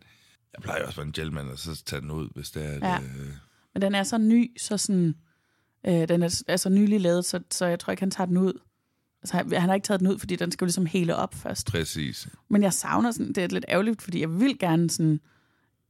[0.53, 2.65] jeg plejer jo også at være en gentleman, og så tage den ud, hvis det
[2.65, 2.89] er...
[2.89, 2.95] Ja.
[2.95, 3.29] Øh,
[3.73, 5.15] Men den er så ny, så sådan,
[5.87, 8.37] øh, den er, er så nylig lavet, så, så jeg tror ikke, han tager den
[8.37, 8.53] ud.
[9.21, 11.35] Altså, han, han har ikke taget den ud, fordi den skal jo ligesom hele op
[11.35, 11.67] først.
[11.67, 12.27] præcis.
[12.49, 15.19] Men jeg savner sådan, det er lidt ærgerligt, fordi jeg vil gerne sådan,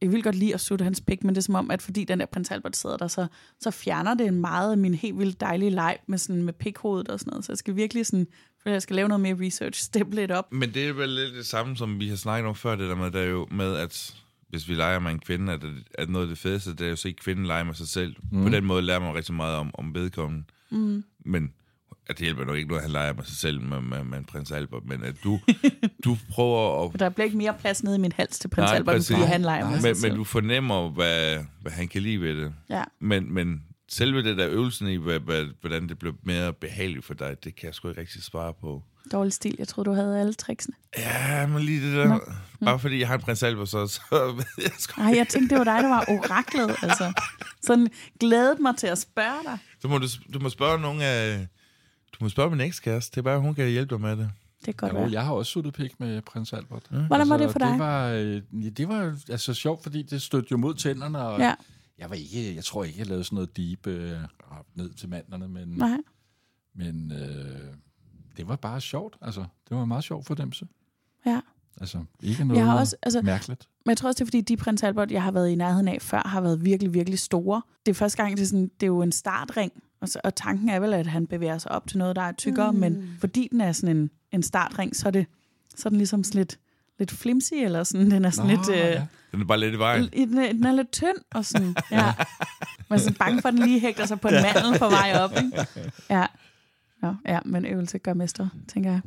[0.02, 2.04] jeg vil godt lide at sutte hans pik, men det er som om, at fordi
[2.04, 3.28] den der prins Albert sidder der, så,
[3.60, 7.20] så fjerner det meget af min helt vildt dejlige leg med, sådan, med pikhovedet og
[7.20, 7.46] sådan noget.
[7.46, 8.28] Så jeg skal virkelig sådan,
[8.64, 10.54] for jeg skal lave noget mere research, steppe lidt op.
[10.54, 12.96] Men det er vel lidt det samme, som vi har snakket om før, det der
[12.96, 14.16] med, der er jo med, at
[14.50, 16.92] hvis vi leger med en kvinde, at, at noget af det fedeste, det er jo
[16.92, 18.16] at se kvinden lege med sig selv.
[18.32, 18.44] Mm.
[18.44, 20.46] På den måde lærer man rigtig meget om, om vedkommende.
[20.70, 21.04] Mm.
[21.26, 21.54] Men
[22.10, 24.24] at det hjælper nok ikke noget, at han leger med sig selv med, med, med
[24.24, 25.40] prins Albert, men at du,
[26.06, 28.76] du prøver at der bliver ikke mere plads nede i min hals til prins Nej,
[28.76, 29.16] Albert, præcis.
[29.16, 30.12] fordi han leger med sig men, selv.
[30.12, 32.54] men du fornemmer, hvad, hvad han kan lide ved det.
[32.70, 37.06] Ja, Men, men selve det der øvelsen i, hvad- hvad- hvordan det blev mere behageligt
[37.06, 38.84] for dig, det kan jeg sgu ikke rigtig svare på.
[39.12, 39.56] Dårlig stil.
[39.60, 40.76] Jeg troede, du havde alle tricksene.
[40.98, 42.20] Ja, men lige det der, Nå.
[42.66, 44.02] bare fordi jeg har en prins Albert, så, så
[44.64, 46.76] jeg sgu Nej, jeg tænkte, det var dig, der var oraklet.
[46.82, 47.14] Altså,
[47.62, 47.88] sådan
[48.20, 49.58] glædet mig til at spørge dig.
[49.82, 51.48] Så må du, du må spørge nogle af...
[52.20, 53.12] Du må spørge min ekskæreste.
[53.16, 54.30] Det er bare, hun kan hjælpe dig med det.
[54.66, 55.12] Det kan godt Jo, være.
[55.12, 56.84] jeg har også suttet pik med prins Albert.
[56.92, 56.98] Ja.
[57.08, 57.70] Hvordan var det for dig?
[57.72, 61.40] Det var, øh, ja, det var altså sjovt, fordi det stødte jo mod tænderne, og
[61.40, 61.54] Ja,
[61.98, 64.12] jeg var ikke, jeg tror ikke, jeg lavede sådan noget deep øh,
[64.76, 65.98] ned til manderne, men, nej.
[66.76, 67.74] men øh,
[68.38, 69.18] det var bare sjovt.
[69.22, 70.66] Altså, det var meget sjovt for dem, så.
[71.26, 71.40] Ja.
[71.82, 73.68] Altså, ikke noget Jeg har også, altså, mærkeligt.
[73.86, 75.88] Men jeg tror også, det er fordi, de prins Albert, jeg har været i nærheden
[75.88, 77.62] af før, har været virkelig, virkelig store.
[77.86, 80.36] Det er første gang, det er, sådan, det er jo en startring, og, så, og
[80.36, 82.80] tanken er vel, at han bevæger sig op til noget, der er tykkere, mm.
[82.80, 85.26] men fordi den er sådan en, en startring, så er, det,
[85.76, 86.60] så er den ligesom sådan lidt,
[87.00, 88.70] lidt flimsy, eller sådan, den er sådan Nå, lidt...
[88.70, 89.06] Øh, ja.
[89.32, 90.10] Den er bare lidt i vejen.
[90.14, 92.14] den, er, den er lidt tynd, og sådan, ja.
[92.90, 95.14] Man er sådan bange for, at den lige hægter sig på en mandel på vej
[95.24, 95.68] op, ikke?
[96.10, 96.26] Ja.
[97.02, 99.02] Nå, ja, men øvelse gør mester, tænker jeg.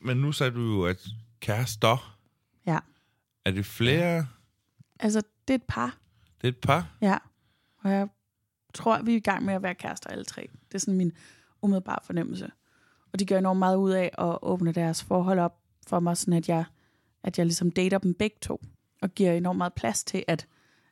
[0.00, 1.06] Men nu sagde du jo, at
[1.40, 2.18] kærester,
[2.66, 2.78] Ja.
[3.44, 4.26] er det flere?
[5.00, 5.98] Altså, det er et par,
[6.40, 6.96] Det er et par?
[7.00, 7.18] Ja,
[7.78, 8.08] og jeg
[8.74, 10.50] tror, vi er i gang med at være kærester alle tre.
[10.68, 11.12] Det er sådan min
[11.62, 12.50] umiddelbare fornemmelse.
[13.12, 16.34] Og de gør enormt meget ud af at åbne deres forhold op for mig, sådan
[16.34, 16.64] at jeg,
[17.22, 18.62] at jeg ligesom dater dem begge to,
[19.02, 20.46] og giver enormt meget plads til, at,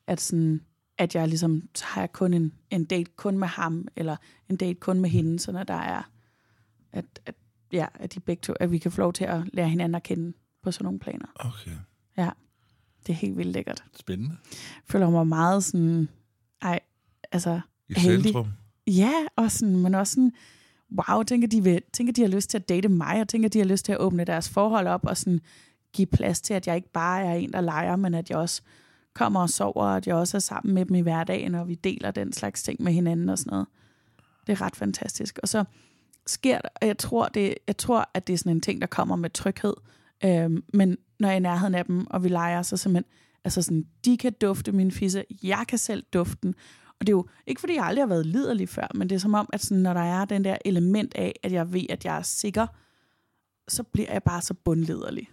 [0.06, 0.60] at, sådan,
[0.98, 4.16] at jeg ligesom, så har jeg kun en, en date kun med ham, eller
[4.48, 6.02] en date kun med hende, sådan at der er,
[6.92, 7.34] at, at,
[7.72, 10.02] ja, at de begge to, at vi kan få lov til at lære hinanden at
[10.02, 11.26] kende på sådan nogle planer.
[11.34, 11.76] Okay.
[12.16, 12.30] Ja,
[13.06, 13.84] det er helt vildt lækkert.
[13.96, 14.36] Spændende.
[14.52, 16.08] Jeg føler mig meget sådan,
[16.62, 16.80] ej,
[17.32, 18.22] altså, I Heldig.
[18.22, 18.46] centrum?
[18.86, 20.32] Ja, og sådan, men også sådan,
[20.98, 23.58] wow, tænker de, vil, tænker de har lyst til at date mig, og tænker de
[23.58, 25.40] har lyst til at åbne deres forhold op, og sådan
[25.92, 28.62] give plads til, at jeg ikke bare er en, der leger, men at jeg også
[29.14, 31.74] kommer og sover, og at jeg også er sammen med dem i hverdagen, og vi
[31.74, 33.66] deler den slags ting med hinanden og sådan noget.
[34.46, 35.38] Det er ret fantastisk.
[35.42, 35.64] Og så
[36.28, 38.86] sker der, og jeg tror, det, jeg tror, at det er sådan en ting, der
[38.86, 39.74] kommer med tryghed,
[40.24, 43.12] øhm, men når jeg er i nærheden af dem, og vi leger, så simpelthen,
[43.44, 46.54] altså sådan, de kan dufte min fisse, jeg kan selv dufte den,
[47.00, 49.20] og det er jo ikke, fordi jeg aldrig har været liderlig før, men det er
[49.20, 52.04] som om, at sådan, når der er den der element af, at jeg ved, at
[52.04, 52.66] jeg er sikker,
[53.68, 55.28] så bliver jeg bare så bundliderlig.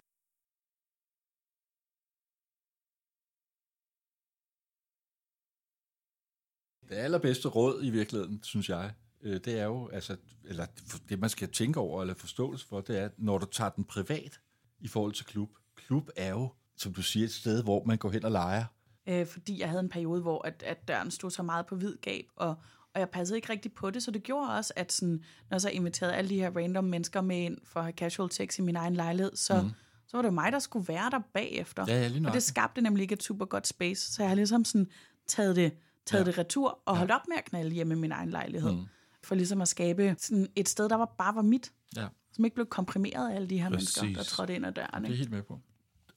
[6.89, 8.93] Det allerbedste råd i virkeligheden, synes jeg,
[9.25, 10.65] øh, det er jo, altså, eller
[11.09, 14.39] det man skal tænke over eller forståelse for, det er, når du tager den privat
[14.79, 15.49] i forhold til klub.
[15.75, 18.65] Klub er jo, som du siger, et sted, hvor man går hen og leger.
[19.07, 21.95] Øh, fordi jeg havde en periode, hvor at, at døren stod så meget på hvid
[22.01, 22.55] gab, og,
[22.93, 25.61] og jeg passede ikke rigtig på det, så det gjorde også, at sådan, når jeg
[25.61, 28.61] så inviterede alle de her random mennesker med ind for at have casual sex i
[28.61, 29.69] min egen lejlighed, så, mm.
[30.07, 31.85] så var det mig, der skulle være der bagefter.
[31.87, 34.35] Ja, ja, lige og det skabte nemlig ikke et super godt space, så jeg har
[34.35, 34.87] ligesom sådan
[35.27, 35.71] taget det,
[36.05, 36.31] taget ja.
[36.31, 38.71] det retur og holdt op med at knalde hjemme i min egen lejlighed.
[38.71, 38.85] Mm.
[39.25, 42.55] For ligesom at skabe sådan et sted, der var, bare var mit, Ja, som ikke
[42.55, 44.01] blev komprimeret af alle de her Præcis.
[44.01, 44.89] mennesker, der trådte ind ad døren.
[44.93, 45.17] det er Ikke?
[45.17, 45.61] helt med på.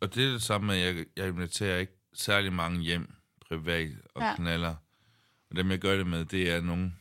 [0.00, 3.12] Og det er det samme med, at jeg, jeg inviterer ikke særlig mange hjem
[3.48, 4.34] privat og Ja.
[4.36, 4.74] knaller.
[5.50, 6.92] Og dem, jeg gør det med, det er nogle...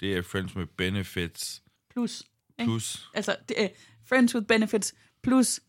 [0.00, 2.22] Det er friends med benefits Plus.
[2.58, 2.68] Ikke?
[2.70, 3.10] plus...
[3.14, 3.68] Altså, det er
[4.04, 5.60] friends with benefits plus...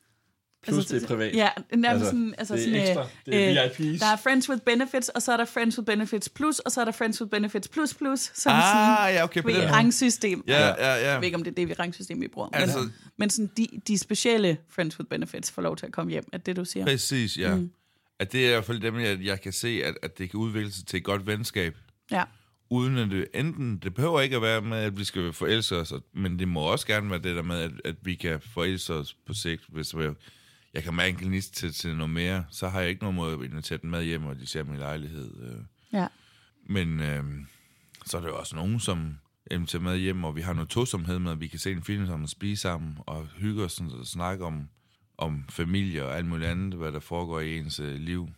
[0.64, 1.36] Plus altså, det er privat.
[1.36, 2.36] Ja, nærmest Altså, sådan...
[2.38, 3.02] Altså, det er sådan, ekstra.
[3.28, 4.00] øh, Det er øh, VIPs.
[4.00, 6.82] Der er friends with benefits, og så er der friends with benefits plus, og så
[6.82, 10.44] er der friends with benefits plus plus, som Ah, sådan ja, okay, på ved rangsystem.
[10.48, 11.10] Ja, ja, ja.
[11.12, 12.50] Jeg ved ikke, om det er det vi rangsystem, vi bruger.
[12.52, 15.92] Men, Altså- altså, men sådan, de, de specielle friends with benefits får lov til at
[15.92, 16.86] komme hjem, er det, du siger?
[16.86, 17.56] Præcis, ja.
[17.56, 17.72] Mm.
[18.20, 20.38] At det er i hvert fald dem, jeg, jeg kan se, at, at det kan
[20.40, 21.76] udvikle sig til et godt venskab.
[22.12, 22.24] Ja.
[22.70, 25.94] Uden at det enten, det behøver ikke at være med, at vi skal forelske os,
[26.14, 29.16] men det må også gerne være det der med, at, at vi kan forelske os
[29.28, 29.64] på sigt.
[29.70, 30.14] Hvis jeg,
[30.78, 33.34] jeg kan mærke en gnist til, til noget mere, så har jeg ikke nogen måde
[33.34, 35.32] at invitere dem med hjem, og de ser min lejlighed.
[35.42, 35.60] øh.
[35.94, 36.08] Ja.
[36.70, 37.24] Men øh,
[38.06, 39.18] så er der jo også nogen, som
[39.52, 42.06] inviterer med hjem, og vi har noget tosomhed med, at vi kan se en film
[42.06, 44.70] sammen spise sammen, og hygge os sådan, og snakke om,
[45.18, 48.30] om familie og alt muligt andet, hvad der foregår i ens øh, liv.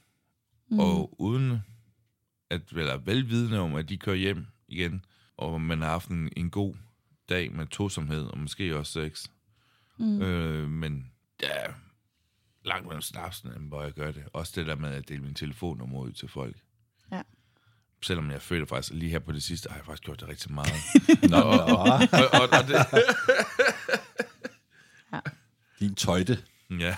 [0.72, 0.80] Mm.
[0.80, 1.60] Og uden
[2.50, 5.06] at være velvidende om, at de kører hjem igen,
[5.38, 6.76] og man har haft en, en god
[7.30, 9.28] dag med tosomhed, og måske også sex.
[9.98, 10.22] Mm.
[10.22, 11.12] Øh, men
[11.42, 11.66] ja,
[12.70, 14.24] langt mellem snapsen, hvor jeg gør det.
[14.34, 16.56] Også det der med at dele min telefonnummer ud til folk.
[17.12, 17.22] Ja.
[18.04, 20.54] Selvom jeg føler faktisk, lige her på det sidste, har jeg faktisk gjort det rigtig
[20.54, 20.74] meget.
[21.24, 21.38] Nå, nå.
[21.38, 22.00] og,
[22.34, 22.86] og, og det,
[25.80, 26.38] Din tøjte.
[26.80, 26.96] ja.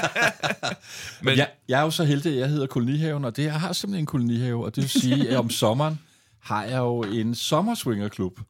[1.26, 3.72] Men jeg, jeg er jo så heldig, at jeg hedder Kolonihaven, og det, jeg har
[3.72, 6.00] simpelthen en kolonihave, og det vil sige, at om sommeren
[6.40, 8.40] har jeg jo en sommerswingerklub.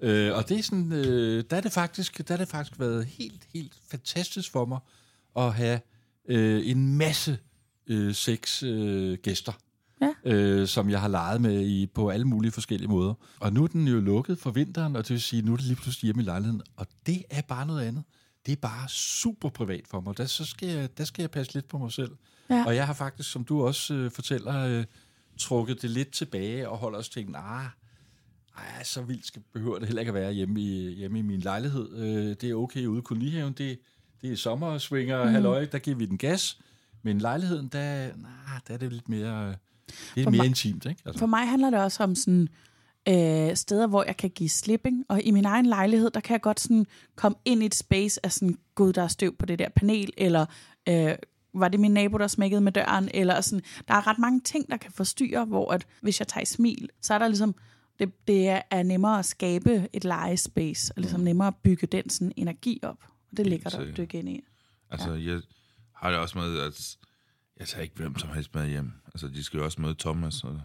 [0.00, 3.06] Øh, og det er sådan, øh, der er det faktisk, der er det faktisk været
[3.06, 4.78] helt, helt fantastisk for mig
[5.36, 5.80] at have
[6.28, 7.38] øh, en masse
[7.86, 9.52] øh, seks øh, gæster,
[10.00, 10.30] Ja.
[10.32, 13.14] øh, som jeg har leget med i, på alle mulige forskellige måder.
[13.40, 15.66] Og nu er den jo lukket for vinteren, og det vil sige, nu er det
[15.66, 18.02] lige pludselig hjemme i lejligheden, og det er bare noget andet.
[18.46, 20.18] Det er bare super privat for mig.
[20.18, 22.10] Der, så skal jeg, der skal jeg passe lidt på mig selv.
[22.50, 22.64] Ja.
[22.66, 24.84] Og jeg har faktisk, som du også øh, fortæller, øh,
[25.38, 27.64] trukket det lidt tilbage og holder også tænkt, nah,
[28.56, 31.40] ej, så vildt skal, behøver det heller ikke at være hjemme i, hjemme i min
[31.40, 31.96] lejlighed.
[31.96, 33.52] Øh, det er okay ude i kolonihaven.
[33.52, 33.78] Det,
[34.22, 35.30] det er sommersvinger, mm.
[35.30, 36.58] halløj, der giver vi den gas.
[37.02, 40.84] Men lejligheden, der, nah, der er det lidt mere, det er For mere mig- intimt.
[40.86, 41.02] Ikke?
[41.06, 42.48] Altså, For mig handler det også om sådan
[43.08, 45.04] øh, steder, hvor jeg kan give slipping.
[45.08, 46.86] Og i min egen lejlighed, der kan jeg godt sådan
[47.16, 50.10] komme ind i et space af sådan, gud, der er støv på det der panel,
[50.16, 50.46] eller
[50.88, 51.14] øh,
[51.54, 53.62] var det min nabo, der smækkede med døren, eller sådan.
[53.88, 56.88] Der er ret mange ting, der kan forstyrre, hvor at, hvis jeg tager i smil,
[57.02, 57.54] så er der ligesom,
[57.98, 62.10] det, det er- er nemmere at skabe et lejespace, og ligesom nemmere at bygge den
[62.10, 62.98] sådan energi op.
[63.36, 64.40] Det ligger der at dykke ind i.
[64.90, 65.32] Altså, ja.
[65.32, 65.40] jeg
[65.96, 66.96] har det også med, at
[67.60, 68.92] jeg tager ikke hvem som helst med hjem.
[69.14, 70.44] Altså, de skal jo også møde Thomas.
[70.44, 70.50] Og...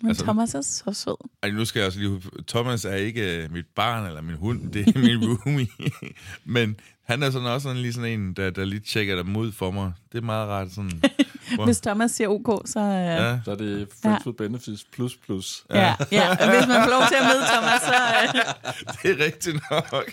[0.00, 1.16] Men Altså- Thomas er så sød.
[1.42, 2.22] Ej, nu skal jeg også lige...
[2.48, 5.68] Thomas er ikke øh, mit barn eller min hund, det er min roomie.
[6.44, 9.52] Men han er sådan også sådan, lige sådan en, der, der lige tjekker dem ud
[9.52, 9.92] for mig.
[10.12, 11.02] Det er meget rart sådan...
[11.54, 12.80] Hvor- Hvis Thomas siger ok, så...
[12.80, 13.24] Øh, ja.
[13.30, 15.64] Ja, så er det Friends with Benefits plus plus.
[15.70, 16.28] Ja, ja.
[16.30, 17.94] Og hvis man får lov til at møde Thomas, så...
[18.22, 20.12] Øh, det er rigtigt nok.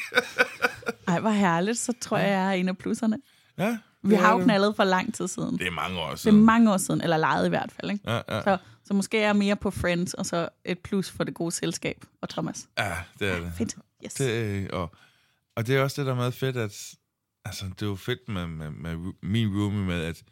[1.07, 1.77] Ej, hvor herligt.
[1.77, 3.17] Så tror jeg, jeg er en af plusserne.
[3.57, 4.43] ja, Vi har jo det.
[4.45, 5.57] knaldet for lang tid siden.
[5.57, 6.45] Det er mange år Det er siden.
[6.45, 7.91] mange år siden, eller lejet i hvert fald.
[7.91, 8.11] Ikke?
[8.11, 8.41] Ja, ja.
[8.43, 11.51] Så, så måske er jeg mere på Friends, og så et plus for det gode
[11.51, 12.67] selskab og Thomas.
[12.77, 13.51] ja, det er det.
[13.57, 13.75] Fedt.
[14.05, 14.13] Yes.
[14.13, 14.95] det øh, og,
[15.55, 16.93] og det er også det, der er meget fedt, at
[17.45, 20.23] altså, det er jo fedt med, med, med min roomie med, at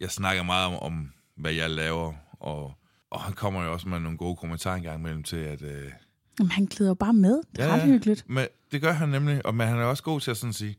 [0.00, 2.74] jeg snakker meget om, om hvad jeg laver, og,
[3.10, 5.62] og han kommer jo også med nogle gode kommentarer engang imellem til, at...
[5.62, 5.90] Øh,
[6.38, 7.40] Jamen, han glider jo bare med.
[7.56, 7.86] Det er Ja, ret ja.
[7.86, 8.24] hyggeligt.
[8.30, 10.76] Men det gør han nemlig, og men han er også god til at sådan sige,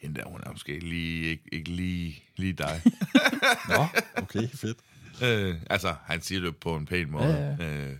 [0.00, 2.82] hende der, hun er måske lige, ikke, ikke lige, lige dig.
[3.68, 3.86] Nå,
[4.16, 4.78] okay, fedt.
[5.22, 7.56] øh, altså, han siger det på en pæn måde.
[7.60, 7.94] Ja, Ja,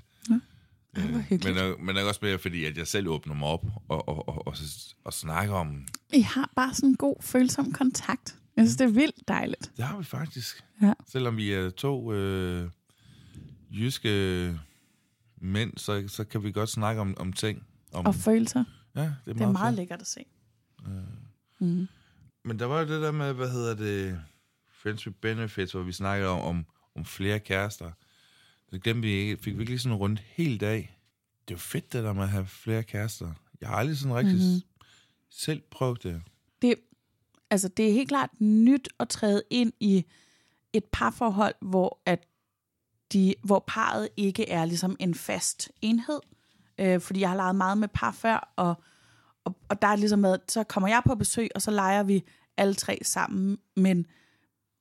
[0.97, 1.45] Øh, hvor hyggeligt.
[1.57, 4.09] men, er- men det er også mere fordi, at jeg selv åbner mig op og,
[4.09, 4.55] og, og, og,
[5.05, 8.36] og snakker om, I har bare sådan en god, følsom kontakt.
[8.57, 9.70] Jeg synes, det er vildt dejligt.
[9.76, 10.64] det har vi faktisk.
[10.82, 10.93] Ja.
[11.09, 12.68] Selvom vi er to øh,
[13.70, 14.59] jyske
[15.41, 17.66] mænd, så, så kan vi godt snakke om, om ting.
[17.93, 18.64] Om, Og følelser.
[18.97, 20.24] ja, det er Det er meget, meget lækkert at se.
[22.45, 24.20] Men der var jo det der med, hvad hedder det,
[24.82, 27.93] Friends with Benefits, hvor vi snakkede om, om, om flere kærester.
[28.70, 29.36] Det glemte vi ikke.
[29.36, 30.99] Fik vi ikke lige sådan rundt helt af.
[31.49, 33.32] Det er jo fedt, det der med at have flere kærester.
[33.61, 34.61] Jeg har aldrig sådan rigtig mm-hmm.
[35.30, 36.22] selv prøvet det.
[36.62, 36.74] det,
[37.51, 40.05] altså det er helt klart nyt at træde ind i
[40.72, 42.26] et parforhold, hvor at
[43.13, 46.21] de, hvor parret ikke er ligesom en fast enhed.
[46.79, 48.75] Øh, fordi jeg har leget meget med par før, og,
[49.45, 52.25] og, og der er ligesom med, så kommer jeg på besøg, og så leger vi
[52.57, 54.07] alle tre sammen, men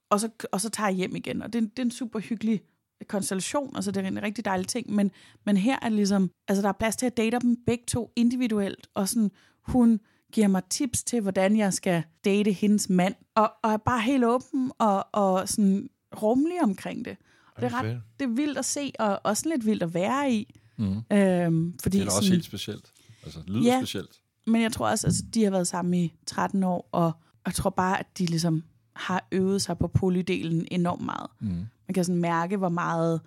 [0.09, 1.41] og så, og så tager jeg hjem igen.
[1.41, 2.61] Og det, det er en super hyggelig
[3.07, 5.11] konstellation, altså det er en rigtig dejlig ting, men,
[5.45, 8.11] men her er det ligesom, altså der er plads til at date dem begge to
[8.15, 9.99] individuelt, og sådan, hun
[10.33, 14.25] giver mig tips til, hvordan jeg skal date hendes mand, og, og er bare helt
[14.25, 15.89] åben og, og sådan
[16.21, 17.17] rummelig omkring det.
[17.65, 18.01] Og det er, ret, fedt.
[18.19, 20.59] det er vildt at se, og også lidt vildt at være i.
[20.77, 20.85] Mm.
[21.11, 22.91] Øhm, fordi Det er da også sådan, helt specielt.
[23.23, 23.79] Altså, det lyder Ja.
[23.79, 24.19] specielt.
[24.47, 27.11] men jeg tror også, at altså, de har været sammen i 13 år, og
[27.45, 28.63] jeg tror bare, at de ligesom
[28.95, 31.27] har øvet sig på polydelen enormt meget.
[31.39, 31.47] Mm.
[31.87, 33.21] Man kan sådan mærke, hvor meget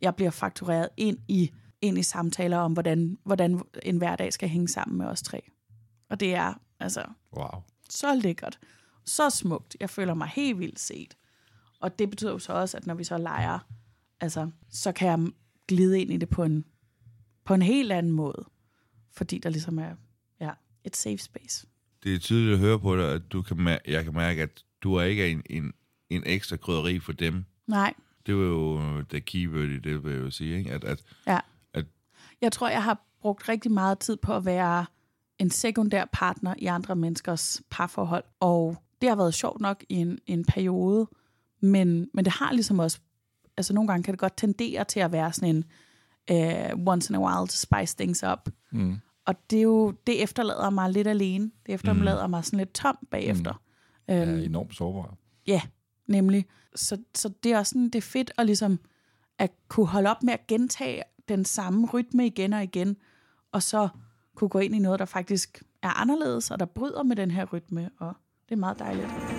[0.00, 1.50] jeg bliver faktureret ind i,
[1.82, 5.42] ind i samtaler om, hvordan, hvordan en hverdag skal hænge sammen med os tre.
[6.10, 7.02] Og det er altså
[7.36, 7.62] Wow.
[7.90, 8.58] så lækkert,
[9.04, 9.76] så smukt.
[9.80, 11.14] Jeg føler mig helt vildt set.
[11.84, 13.58] Og det betyder jo så også, at når vi så leger,
[14.20, 15.32] altså, så kan jeg
[15.68, 16.64] glide ind i det på en,
[17.44, 18.44] på en helt anden måde.
[19.12, 19.90] Fordi der ligesom er
[20.40, 20.50] ja,
[20.84, 21.66] et safe space.
[22.02, 24.64] Det er tydeligt at høre på dig, at du kan mær- jeg kan mærke, at
[24.82, 25.72] du er ikke en, en,
[26.10, 27.44] en ekstra krydderi for dem.
[27.66, 27.94] Nej,
[28.26, 30.58] Det var jo det keyword i det, vil jeg jo sige.
[30.58, 30.70] Ikke?
[30.72, 31.38] At, at, ja.
[31.74, 31.86] At-
[32.40, 34.86] Jeg tror, jeg har brugt rigtig meget tid på at være
[35.38, 38.24] en sekundær partner i andre menneskers parforhold.
[38.40, 41.06] Og det har været sjovt nok i en, en periode,
[41.60, 42.98] men, men det har ligesom også,
[43.56, 45.64] altså nogle gange kan det godt tendere til at være sådan en
[46.30, 48.50] uh, once in a while to spice things up.
[48.72, 48.96] Mm.
[49.26, 51.50] Og det, er jo, det efterlader mig lidt alene.
[51.66, 52.30] Det efterlader mm.
[52.30, 53.62] mig sådan lidt tom bagefter.
[54.08, 54.14] Mm.
[54.14, 55.14] Øhm, enormt sårbar.
[55.46, 55.62] Ja,
[56.06, 56.46] nemlig.
[56.74, 58.78] Så, så det er også sådan, det er fedt at ligesom
[59.38, 62.96] at kunne holde op med at gentage den samme rytme igen og igen,
[63.52, 63.88] og så
[64.34, 67.44] kunne gå ind i noget, der faktisk er anderledes, og der bryder med den her
[67.44, 68.14] rytme, og
[68.48, 69.33] det er meget dejligt.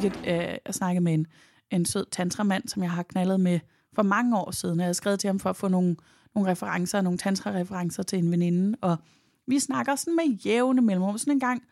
[0.00, 1.26] Fik et, øh, jeg snakkede med en,
[1.70, 3.60] en sød tantramand, som jeg har knaldet med
[3.94, 4.78] for mange år siden.
[4.78, 5.96] Jeg havde skrevet til ham for at få nogle,
[6.34, 8.96] nogle referencer, nogle tantra-referencer til en veninde, og
[9.46, 11.18] vi snakker sådan med jævne mellemrum.
[11.18, 11.62] Sådan en gang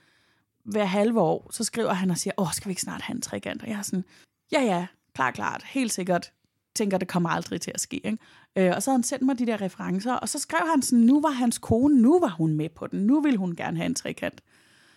[0.64, 3.22] hver halve år, så skriver han og siger, åh, skal vi ikke snart have en
[3.22, 3.62] trekant?
[3.62, 4.04] Og jeg er sådan,
[4.52, 6.32] ja, ja, klart, klart, helt sikkert.
[6.74, 7.96] Tænker, det kommer aldrig til at ske.
[8.06, 8.18] Ikke?
[8.56, 11.04] Øh, og så havde han sendt mig de der referencer, og så skrev han sådan,
[11.04, 13.86] nu var hans kone, nu var hun med på den, nu ville hun gerne have
[13.86, 14.40] en trekant.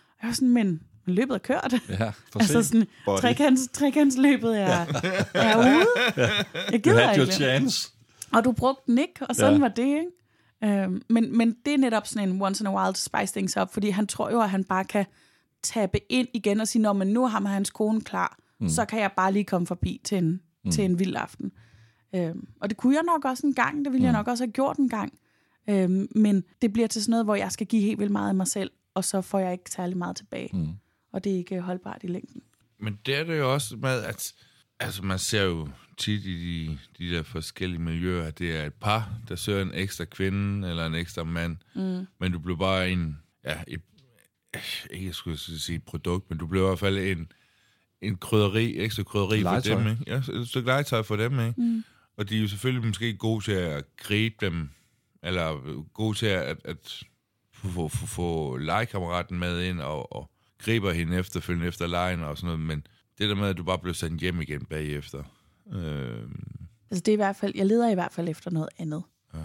[0.06, 1.74] Og jeg var sådan, men løbet er kørt.
[1.88, 4.86] Ja, for altså sådan, trekants, trekantsløbet er,
[5.34, 5.86] er ude.
[6.16, 6.44] Jeg
[6.74, 7.34] You gider had your ikke.
[7.34, 7.90] chance.
[8.32, 9.56] Og du brugte den ikke, og sådan Ja.
[9.56, 9.60] ja.
[9.60, 10.82] var det, ikke?
[10.84, 13.56] Øhm, men, men det er netop sådan en once in a while to spice things
[13.56, 15.06] up, fordi han tror jo, at han bare kan
[15.62, 18.68] tabe ind igen og sige, når men nu har man hans kone klar, mm.
[18.68, 20.70] så kan jeg bare lige komme forbi til en, mm.
[20.70, 21.52] til en vild aften.
[22.14, 24.04] Øhm, og det kunne jeg nok også en gang, det ville mm.
[24.04, 25.12] jeg nok også have gjort en gang.
[25.70, 28.34] Øhm, men det bliver til sådan noget, hvor jeg skal give helt vildt meget af
[28.34, 30.50] mig selv, og så får jeg ikke særlig meget tilbage.
[30.52, 30.68] Mm.
[31.12, 32.42] Og det er ikke holdbart i længden.
[32.78, 34.34] Men det er det jo også med, at
[34.80, 38.74] altså man ser jo tit i de, de der forskellige miljøer, at det er et
[38.74, 42.06] par, der søger en ekstra kvinde eller en ekstra mand, mm.
[42.20, 43.80] men du bliver bare en, ja, et,
[44.90, 47.32] ikke jeg skulle sige et produkt, men du bliver i hvert fald en,
[48.00, 49.82] en krydderi, ekstra krydderi for Legetøj.
[49.82, 50.04] dem, ikke?
[50.06, 51.54] Ja, et stykke legetøj for dem, ikke?
[51.56, 51.84] Mm.
[52.16, 54.70] Og de er jo selvfølgelig måske gode til at gribe dem,
[55.22, 57.04] eller gode til at, at
[57.52, 62.36] få, få, få, få legekammeraten med ind og, og griber hende efterfølgende efter lejen og
[62.38, 62.86] sådan noget, men
[63.18, 65.22] det der med, at du bare bliver sendt hjem igen bagefter.
[65.72, 66.22] Øh,
[66.90, 69.02] Altså det er i hvert fald, jeg leder i hvert fald efter noget andet,
[69.34, 69.38] Ja.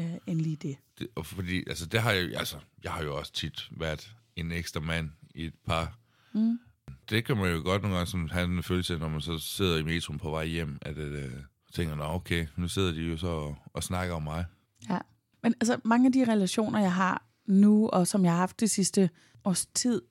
[0.00, 0.76] øh, end lige det.
[0.98, 4.52] det, og fordi, altså, det har jeg, altså, jeg har jo også tit været en
[4.52, 5.98] ekstra mand i et par.
[6.32, 6.58] Mm.
[7.10, 9.78] Det kan man jo godt nogle gange sådan, have en følelse når man så sidder
[9.78, 11.30] i metroen på vej hjem, at øh,
[11.72, 14.44] tænker, nå okay, nu sidder de jo så og, og snakker om mig.
[14.88, 14.98] Ja.
[15.42, 18.70] Men altså, mange af de relationer, jeg har nu, og som jeg har haft det
[18.70, 19.10] sidste
[19.44, 20.02] års tid,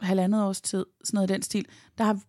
[0.00, 1.66] halvandet års tid, sådan noget i den stil,
[1.98, 2.20] der har,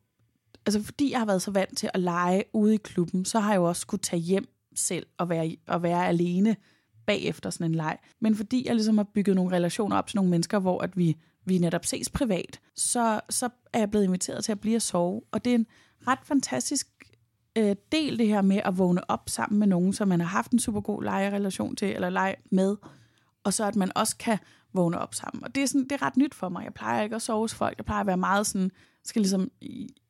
[0.65, 3.51] altså fordi jeg har været så vant til at lege ude i klubben, så har
[3.51, 4.45] jeg jo også skulle tage hjem
[4.75, 6.55] selv og være, og være alene
[7.05, 7.97] bagefter sådan en leg.
[8.19, 11.17] Men fordi jeg ligesom har bygget nogle relationer op til nogle mennesker, hvor at vi,
[11.45, 15.21] vi netop ses privat, så, så er jeg blevet inviteret til at blive og sove.
[15.31, 15.67] Og det er en
[16.07, 16.87] ret fantastisk
[17.57, 20.51] øh, del det her med at vågne op sammen med nogen, som man har haft
[20.51, 22.75] en super god legerelation til, eller leg med,
[23.43, 24.37] og så at man også kan
[24.73, 25.43] vågne op sammen.
[25.43, 26.63] Og det er, sådan, det er ret nyt for mig.
[26.63, 27.77] Jeg plejer ikke at sove hos folk.
[27.77, 28.71] Jeg plejer at være meget sådan,
[29.03, 29.51] skal ligesom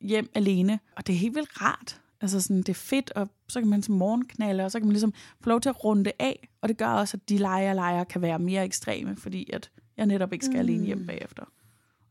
[0.00, 0.80] hjem alene.
[0.96, 2.00] Og det er helt vildt rart.
[2.20, 4.92] Altså sådan, det er fedt, og så kan man som morgenknalde, og så kan man
[4.92, 6.48] ligesom få lov til at runde det af.
[6.60, 9.70] Og det gør også, at de leger jeg leger kan være mere ekstreme, fordi at
[9.96, 10.60] jeg netop ikke skal mm.
[10.60, 11.44] alene hjem bagefter.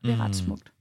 [0.04, 0.74] Det er ret smukt.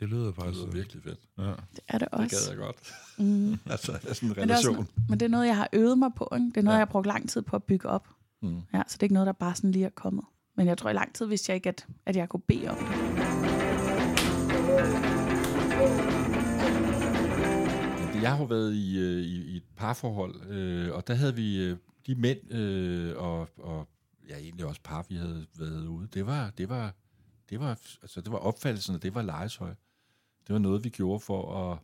[0.00, 0.60] Det lyder Det faktisk.
[0.60, 1.18] lyder virkelig fedt.
[1.38, 1.42] Ja.
[1.44, 2.36] Det er det Det også.
[2.50, 2.76] gad jeg godt.
[3.18, 3.58] Mm.
[3.72, 4.76] altså, sådan en Men det, er relation.
[4.78, 6.28] også, men det er noget, jeg har øvet mig på.
[6.34, 6.46] Ikke?
[6.46, 6.78] Det er noget, ja.
[6.78, 8.08] jeg har brugt lang tid på at bygge op.
[8.42, 8.60] Mm.
[8.74, 10.24] Ja, så det er ikke noget, der bare sådan lige er kommet.
[10.54, 12.76] Men jeg tror i lang tid vidste jeg ikke, at, at jeg kunne bede om
[12.76, 12.86] det.
[18.22, 21.64] Jeg har jo været i, øh, i, i et parforhold, øh, og der havde vi
[21.64, 21.76] øh,
[22.06, 23.88] de mænd øh, og, og
[24.28, 26.08] ja, egentlig også par, vi havde været ude.
[26.14, 26.94] Det var, det var,
[27.50, 29.74] det var, altså, det var opfattelsen, at det var legetøj.
[30.46, 31.78] Det var noget, vi gjorde for at,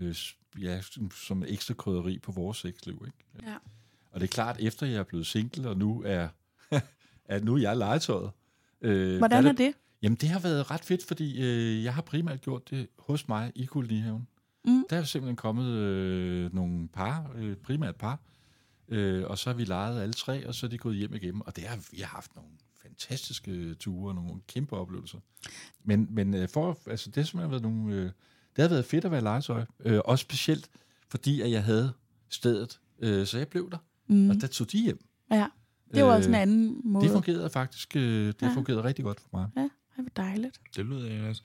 [0.00, 0.14] øh,
[0.62, 3.02] ja, som, som ekstra krydderi på vores sexliv.
[3.06, 3.48] Ikke?
[3.50, 3.56] Ja.
[4.10, 6.28] Og det er klart, efter jeg er blevet single, og nu er,
[7.24, 8.30] at nu er jeg legetøjet.
[8.80, 9.72] Øh, Hvordan er det?
[10.02, 13.52] Jamen, det har været ret fedt, fordi øh, jeg har primært gjort det hos mig
[13.54, 14.28] i Kolonihaven.
[14.64, 14.84] Mm.
[14.90, 18.20] Der er simpelthen kommet øh, nogle par, øh, primært par,
[18.88, 21.42] øh, og så har vi leget alle tre, og så er de gået hjem igen.
[21.46, 22.50] Og det har, vi har haft nogle
[22.82, 25.18] fantastiske ture, nogle kæmpe oplevelser.
[25.84, 27.94] Men, men øh, for, altså, det har simpelthen været nogle...
[27.94, 28.10] Øh,
[28.56, 30.70] det har været fedt at være legetøj, øh, også specielt
[31.08, 31.92] fordi, at jeg havde
[32.28, 34.30] stedet, øh, så jeg blev der, Mm.
[34.30, 35.04] og der tog de hjem.
[35.30, 35.46] Ja,
[35.94, 37.04] det var også en anden måde.
[37.04, 38.54] Det fungerede faktisk, øh, det Ja.
[38.54, 39.50] fungerede rigtig godt for mig.
[39.56, 39.70] Ja, det
[40.16, 40.60] var dejligt.
[40.76, 41.42] Det lyder egentlig også.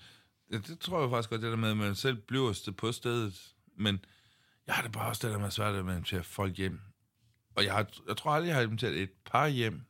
[0.51, 2.91] Ja, det tror jeg faktisk godt, det der med, at man selv bliver sted på
[2.91, 3.53] stedet.
[3.77, 3.99] Men
[4.67, 6.79] jeg har det bare også det der med svært at invitere folk hjem.
[7.55, 9.81] Og jeg, har, jeg tror aldrig, jeg har inviteret et par hjem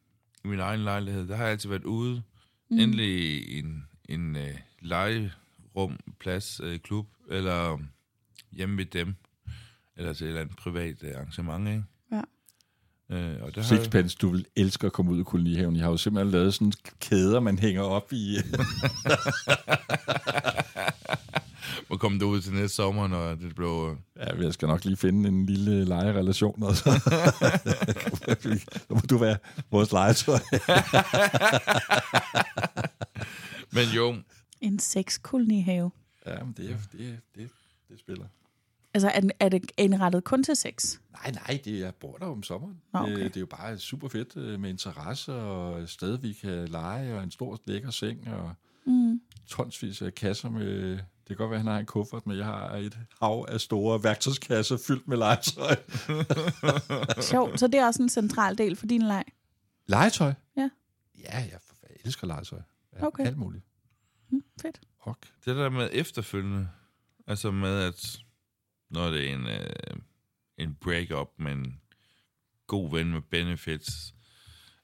[0.44, 1.28] i min egen lejlighed.
[1.28, 2.22] Der har jeg altid været ude.
[2.70, 2.80] Mm.
[2.80, 4.42] Endelig i en, en uh,
[4.80, 7.90] legerum, plads, uh, klub, eller um,
[8.52, 9.16] hjemme ved dem.
[9.96, 11.84] Eller til et eller andet privat uh, arrangement, ikke?
[13.10, 15.76] Uh, og har, Sixpence, du vil elske at komme ud i kolonihaven.
[15.76, 18.38] I har jo simpelthen lavet sådan kæder, man hænger op i.
[21.90, 23.98] må komme derud til næste sommer, når det blev...
[24.18, 26.84] ja, jeg skal nok lige finde en lille lejerelation, og så,
[28.88, 29.38] så må du være
[29.72, 30.40] vores legetøj.
[33.72, 34.16] Men jo,
[34.62, 35.92] En sexkolonihave.
[36.26, 37.50] ja, men det, er- det, er- det,
[37.90, 38.26] det spiller.
[38.94, 40.98] Altså, er, den- er det indrettet kun til sex?
[41.12, 42.82] Nej, nej, det er bor der om sommeren.
[42.94, 43.12] Okay.
[43.18, 46.68] Øh, Det er jo bare super fedt øh, med interesse og et sted, vi kan
[46.68, 48.54] lege, og en stor lækker seng, og
[48.86, 49.22] Mm.
[49.48, 52.70] tonsvis af kasser med kan godt være, at han har en kuffert, men jeg har
[52.76, 55.76] et hav af store værktøjskasser fyldt med legetøj.
[57.32, 59.24] Sjovt, så det er også en central del for din leg.
[59.88, 60.34] legetøj?
[60.58, 60.70] Ja.
[61.20, 61.60] Ja, jeg
[62.06, 62.60] elsker legetøj.
[63.00, 63.26] Ja, Okay.
[63.26, 63.64] Alt muligt.
[64.30, 64.82] Hm, fedt.
[65.06, 65.18] Ok.
[65.46, 66.70] Det der med efterfølgende,
[67.28, 68.20] altså med at,
[68.90, 70.00] når det er en, øh,
[70.58, 71.80] en break-up med en
[72.68, 74.16] god ven med benefits,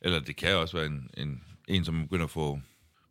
[0.01, 2.59] eller det kan også være en, en, en som begynder at få,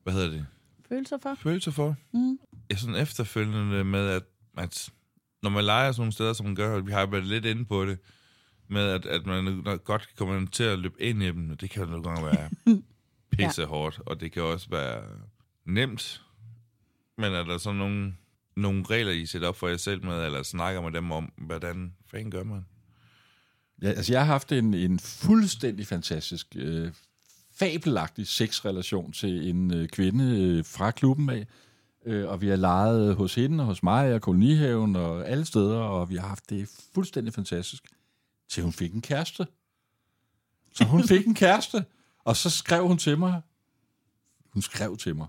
[0.03, 0.47] hvad hedder det,
[0.89, 1.35] Følelser for?
[1.35, 1.97] følelser for.
[2.13, 2.39] Mm.
[2.71, 4.23] Ja, sådan efterfølgende med, at,
[4.59, 4.91] at
[5.43, 7.65] når man leger sådan nogle steder, som man gør, og vi har været lidt inde
[7.65, 7.99] på det,
[8.69, 11.71] med at, at man godt kan komme til at løbe ind i dem, og det
[11.71, 12.51] kan nogle gange være
[13.33, 15.03] pisse hårdt, og det kan også være
[15.65, 16.23] nemt,
[17.19, 18.17] men er der så nogle,
[18.57, 21.95] nogle regler, I sætter op for jer selv med, eller snakker med dem om, hvordan
[22.07, 22.65] fanden gør man?
[23.83, 26.93] Ja, altså, jeg har haft en, en fuldstændig fantastisk, øh,
[27.55, 31.47] fabelagtig sexrelation til en øh, kvinde øh, fra klubben af.
[32.07, 35.79] Øh, og vi har leget hos hende og hos mig og kolonihaven og alle steder,
[35.79, 37.85] og vi har haft det fuldstændig fantastisk,
[38.49, 39.47] til hun fik en kæreste.
[40.73, 41.85] Så hun fik en kæreste,
[42.25, 43.43] og så skrev hun til mig,
[44.53, 45.27] hun skrev til mig,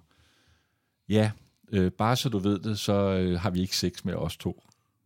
[1.09, 1.31] ja,
[1.71, 4.63] øh, bare så du ved det, så øh, har vi ikke sex med os to.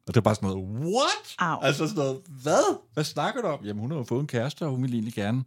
[0.07, 1.35] Og det var bare sådan noget, what?
[1.39, 1.59] Au.
[1.61, 2.79] Altså sådan noget, hvad?
[2.93, 3.65] Hvad snakker du om?
[3.65, 5.43] Jamen, hun har jo fået en kæreste, og hun vil egentlig gerne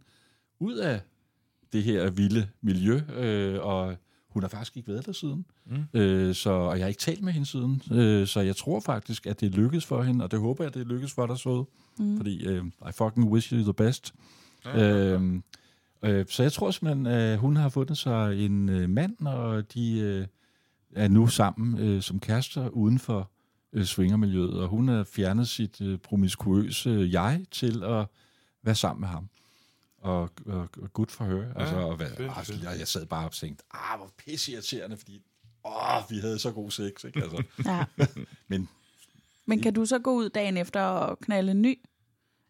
[0.59, 1.01] ud af
[1.73, 3.95] det her vilde miljø, øh, og
[4.29, 5.45] hun har faktisk ikke været der siden.
[5.65, 5.99] Mm.
[5.99, 9.27] Øh, så, og jeg har ikke talt med hende siden, øh, så jeg tror faktisk,
[9.27, 11.65] at det lykkes for hende, og det håber jeg, at det lykkes for dig, så
[11.99, 12.17] mm.
[12.17, 14.13] fordi øh, I fucking wish you the best.
[14.75, 15.41] Øh,
[16.03, 19.99] øh, så jeg tror simpelthen, at hun har fundet sig en øh, mand, og de
[19.99, 20.27] øh,
[20.95, 23.31] er nu sammen øh, som kærester uden for
[23.73, 28.05] øh, svingermiljøet, og hun har fjernet sit øh, promiskuøse øh, jeg til at
[28.63, 29.29] være sammen med ham.
[29.97, 31.53] Og, og, og good for her.
[31.55, 32.65] Altså, og, hvad, fedt, og, fedt.
[32.65, 35.21] og jeg sad bare og tænkte, ah, hvor pisseirriterende, fordi
[35.65, 37.21] åh, vi havde så god sex, ikke?
[37.23, 37.85] Altså, Ja.
[38.47, 38.69] men
[39.45, 41.79] Men kan du så gå ud dagen efter og knalde en ny?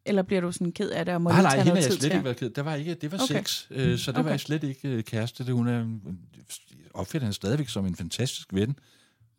[0.05, 1.83] Eller bliver du sådan ked af det og må nej, lige nej, tage hende er
[1.83, 2.11] tid slet til?
[2.11, 2.49] ikke været ked.
[2.49, 3.43] Det var, ikke, det var Okay.
[3.43, 4.23] sex, øh, så det okay.
[4.23, 5.45] var jeg slet ikke øh, kæreste.
[5.45, 5.99] Det, hun er,
[6.93, 8.75] opfatter hende stadigvæk som en fantastisk ven.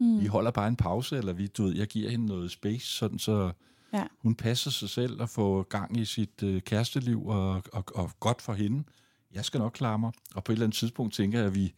[0.00, 0.20] Mm.
[0.20, 3.18] Vi holder bare en pause, eller vi, du ved, jeg giver hende noget space, sådan
[3.18, 3.52] så
[3.92, 4.05] Ja.
[4.18, 8.42] hun passer sig selv og får gang i sit øh, kæresteliv, og, og, og godt
[8.42, 8.84] for hende.
[9.32, 10.12] Jeg skal nok klare mig.
[10.34, 11.74] Og på et eller andet tidspunkt tænker jeg, at vi,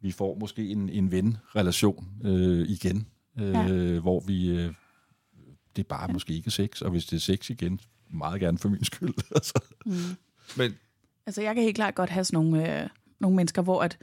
[0.00, 3.98] vi får måske en, en ven-relation øh, igen, øh, Ja.
[4.00, 4.48] hvor vi...
[4.50, 4.74] Øh,
[5.76, 6.12] det er bare ja.
[6.12, 7.80] måske ikke sex, og hvis det er sex igen,
[8.10, 9.14] meget gerne for min skyld.
[9.36, 9.60] altså.
[10.56, 10.72] Men
[11.26, 12.88] Altså, jeg kan helt klart godt have sådan nogle, øh,
[13.20, 13.98] nogle mennesker, hvor at,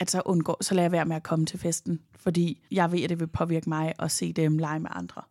[0.00, 3.02] at så, undgår, så lader jeg være med at komme til festen, fordi jeg ved,
[3.02, 5.22] at det vil påvirke mig at se dem lege med andre.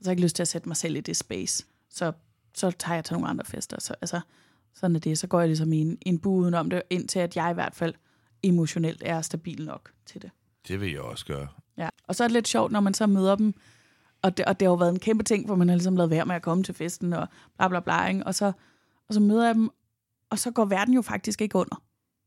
[0.00, 1.66] Så har jeg ikke lyst til at sætte mig selv i det space.
[1.90, 2.12] Så,
[2.54, 3.80] så tager jeg til nogle andre fester.
[3.80, 4.20] Så, altså,
[4.74, 5.18] sådan er det.
[5.18, 7.74] Så går jeg ligesom i en, en bue om det, indtil at jeg i hvert
[7.74, 7.94] fald
[8.42, 10.30] emotionelt er stabil nok til det.
[10.68, 11.48] det vil jeg også gøre.
[11.76, 11.88] Ja.
[12.08, 13.54] Og så er det lidt sjovt, når man så møder dem,
[14.22, 16.10] og det, og det har jo været en kæmpe ting, hvor man har ligesom lavet
[16.10, 18.26] være med at komme til festen, og bla bla bla, ikke?
[18.26, 18.52] Og, så,
[19.08, 19.70] og så møder jeg dem,
[20.30, 21.82] og så går verden jo faktisk ikke under.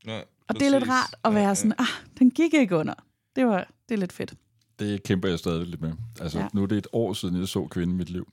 [0.06, 1.86] Nej, Og det er lidt rart at være sådan, ah,
[2.18, 2.94] den gik ikke under.
[3.36, 4.34] Det, var, det er lidt fedt.
[4.78, 5.92] Det kæmper jeg stadig lidt med.
[6.20, 6.48] Altså, Ja.
[6.52, 8.32] nu er det et år siden, jeg så kvinden i mit liv.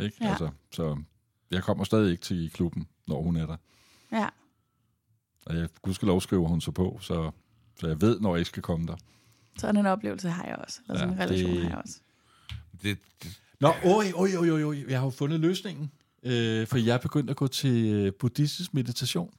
[0.00, 0.16] Ikke?
[0.20, 0.28] Ja.
[0.30, 1.02] Altså, så
[1.50, 3.56] jeg kommer stadig ikke til klubben, når hun er der.
[4.12, 4.28] Ja,
[5.46, 7.30] Og jeg gudskelov skriver hun så på, så,
[7.80, 8.96] så jeg ved, når jeg ikke skal komme der.
[9.58, 10.80] sådan en oplevelse har jeg også.
[10.88, 11.98] Eller sådan Ja, en relation det- har jeg også.
[12.82, 14.84] Det, det, Nå, oj, oj, oj, oj, oj.
[14.88, 15.90] jeg har jo fundet løsningen.
[16.22, 19.34] Øh, for jeg er begyndt at gå til øh, buddhistisk meditation.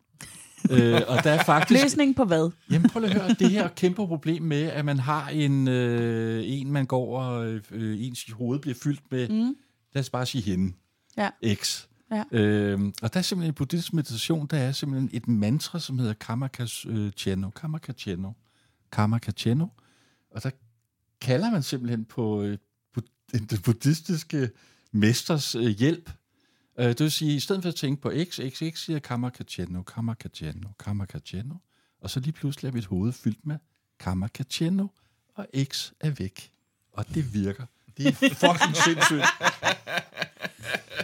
[0.71, 1.83] Øh, og der er faktisk...
[1.83, 2.51] Løsning på hvad?
[2.71, 6.71] Jamen prøv at høre, det her kæmpe problem med, at man har en, øh, en
[6.71, 9.55] man går og øh, ens hoved bliver fyldt med, mm.
[9.93, 10.73] lad os bare sige hende,
[11.17, 11.29] Ja.
[11.53, 11.85] X.
[12.11, 12.23] Ja.
[12.31, 16.13] Øhm, og der er simpelthen i buddhistisk meditation, der er simpelthen et mantra, som hedder
[16.13, 17.49] Kamakacheno.
[17.49, 18.31] Kamakacheno.
[18.91, 19.67] Kamakacheno.
[20.31, 20.49] Og der
[21.21, 22.57] kalder man simpelthen på øh,
[23.31, 24.49] den buddhistiske
[24.91, 26.09] mesters øh, hjælp.
[26.79, 29.81] Øh, det vil sige, i stedet for at tænke på X, X, X, siger Kamakacheno,
[29.83, 31.55] Kamakacheno, Kamakacheno.
[32.01, 33.57] Og så lige pludselig er mit hoved fyldt med
[33.99, 34.87] Kamakacheno,
[35.35, 36.51] og X er væk.
[36.93, 37.65] Og det virker.
[37.97, 39.25] Det er fucking sindssygt.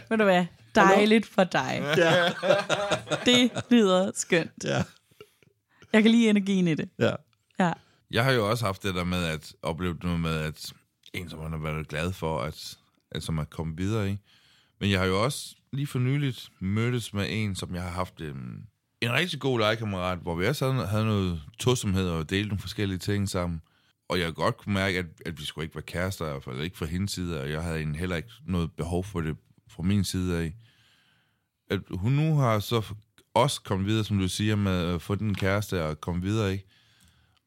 [0.10, 0.46] Ved du hvad?
[0.76, 1.94] Dejligt for dig.
[1.98, 2.26] Ja.
[3.26, 4.64] Det lyder skønt.
[4.64, 4.84] Ja.
[5.94, 6.90] Jeg kan lide energien i det.
[7.00, 7.12] ja.
[7.60, 7.74] Ja.
[8.12, 10.74] Jeg har jo også haft det der med at opleve noget med, at
[11.14, 12.78] en, som man har været glad for, at,
[13.12, 14.18] at som er kommet videre i.
[14.80, 18.22] Men jeg har jo også lige for nyligt mødtes med en, som jeg har haft
[18.22, 18.68] en,
[19.02, 23.00] en rigtig god legekammerat, hvor vi også havde, havde noget tosomhed og delte nogle forskellige
[23.00, 23.62] ting sammen.
[24.10, 26.62] Og jeg godt kunne mærke, at, at vi skulle ikke være kærester, i hvert fald
[26.62, 29.36] ikke fra hendes side, og jeg havde en heller ikke noget behov for det
[29.70, 30.56] fra min side af.
[31.72, 32.94] At hun nu har så
[33.34, 36.66] også kommet videre, som du siger, med at få den kæreste og komme videre, ikke?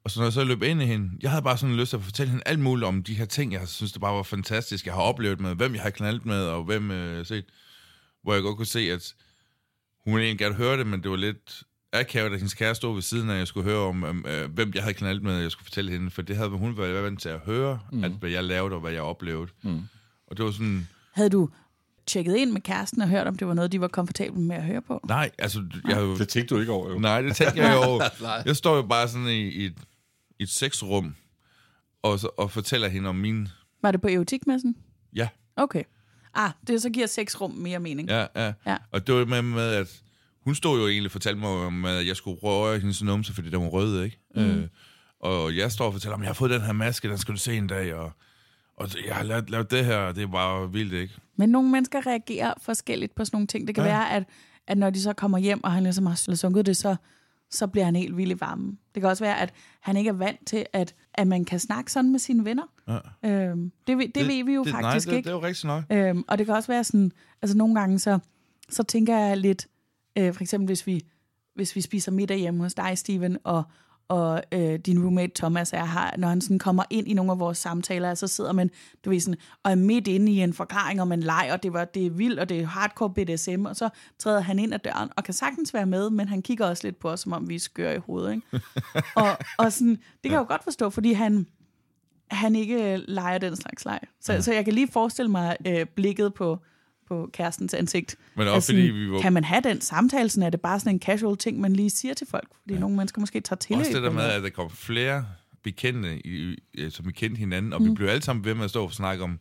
[0.04, 1.96] Og så når jeg så løb ind i hende, jeg havde bare sådan lyst til
[1.96, 4.86] at fortælle hende alt muligt om de her ting, jeg synes, det bare var fantastisk,
[4.86, 7.44] jeg har oplevet med, hvem jeg har knaldet med, og hvem øh, jeg har set.
[8.22, 9.14] Hvor jeg godt kunne se, at
[10.04, 11.62] hun ville egentlig gerne høre det, men det var lidt
[11.92, 14.72] akavet, at hendes kæreste stod ved siden af, at jeg skulle høre om, øh, hvem
[14.74, 17.20] jeg havde knaldet med, og jeg skulle fortælle hende, for det havde hun været vant
[17.20, 18.04] til at høre, mm.
[18.04, 19.50] at hvad jeg lavede, og hvad jeg oplevede.
[19.62, 19.80] Mm.
[20.26, 21.48] Og det var sådan, Havde du
[22.06, 24.62] tjekket ind med kæresten og hørt, om det var noget, de var komfortable med at
[24.64, 25.00] høre på?
[25.08, 26.18] nej, altså, jeg har jo...
[26.18, 26.98] Det tænkte du ikke over, jo.
[26.98, 28.02] Nej, det tænker jeg jo.
[28.46, 29.74] jeg står jo bare sådan i, i, et,
[30.38, 31.14] i et sexrum,
[32.02, 33.48] og, så, og fortæller hende om min...
[33.82, 34.76] Var det på erotikmessen?
[35.16, 35.84] Ja, Okay.
[36.34, 38.08] Ah, det så giver seks rum mere mening.
[38.08, 38.52] ja, ja.
[38.66, 38.76] Ja.
[38.90, 40.02] Og det var med, med, at
[40.44, 43.50] hun stod jo egentlig og fortalte mig om, at jeg skulle røre hendes numse, fordi
[43.50, 44.18] den var rød, ikke?
[44.34, 44.42] Mm.
[44.42, 44.68] Øh,
[45.20, 47.38] og jeg står og fortæller om, jeg har fået den her maske, den skal du
[47.38, 48.12] se en dag, og,
[48.76, 51.14] og jeg har lavet, lavet det her, det er bare vildt, ikke?
[51.36, 53.66] Men nogle mennesker reagerer forskelligt på sådan nogle ting.
[53.66, 53.90] Det kan ja.
[53.90, 54.24] være, at,
[54.66, 56.96] at når de så kommer hjem, og han ligesom har sunket det, så,
[57.50, 58.78] så bliver han helt vild i varmen.
[58.94, 61.92] Det kan også være, at han ikke er vant til, at, at man kan snakke
[61.92, 62.62] sådan med sine venner.
[63.22, 63.30] Ja.
[63.30, 65.26] Øhm, det, ved- det, det ved vi jo det, faktisk nej, det, ikke.
[65.28, 65.84] det er jo rigtigt nok.
[65.90, 68.18] Øhm, og det kan også være sådan, altså nogle gange, så,
[68.68, 69.66] så tænker jeg lidt,
[70.18, 71.06] øh, for eksempel hvis vi,
[71.54, 73.62] hvis vi spiser middag hjemme hos dig, Steven, og,
[74.12, 77.38] og øh, din roommate Thomas er her, når han sådan kommer ind i nogle af
[77.38, 78.70] vores samtaler, så sidder man,
[79.04, 81.72] du ved sådan, og er midt inde i en forklaring om en leg, og det,
[81.72, 83.88] var, det er vildt, og det er hardcore BDSM, og så
[84.18, 86.98] træder han ind ad døren, og kan sagtens være med, men han kigger også lidt
[86.98, 88.46] på os, som om vi er skøre i hovedet, ikke?
[89.22, 91.46] og, og sådan, det kan jeg jo godt forstå, fordi han,
[92.30, 94.00] han ikke øh, leger den slags leg.
[94.20, 94.40] Så, ja.
[94.40, 96.58] så jeg kan lige forestille mig øh, blikket på,
[97.12, 98.16] på kærestens ansigt.
[98.36, 100.80] Men også Altså, fordi vi var- Kan man have den samtale, sådan er det bare
[100.80, 102.48] sådan en casual ting, man lige siger til folk?
[102.62, 102.80] Fordi ja.
[102.80, 105.26] nogle mennesker måske tager til Også det der med, at der kom flere
[105.62, 106.56] bekendte, i,
[106.90, 107.88] som vi kendte hinanden, og mm.
[107.88, 109.38] vi blev alle sammen ved med at stå og snakke om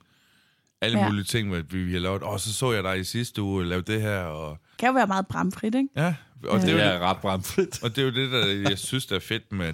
[0.82, 1.04] alle ja.
[1.04, 1.10] Ja.
[1.10, 2.24] mulige ting, hvad vi, vi har lavet.
[2.24, 4.94] Og så så jeg dig i sidste uge lave det her, og Det kan jo
[4.94, 5.90] være meget bramfrit, ikke?
[5.96, 7.84] ja, og det, er jo er ret bramfrit.
[7.84, 9.74] og det er jo det, der jeg synes, der er fedt med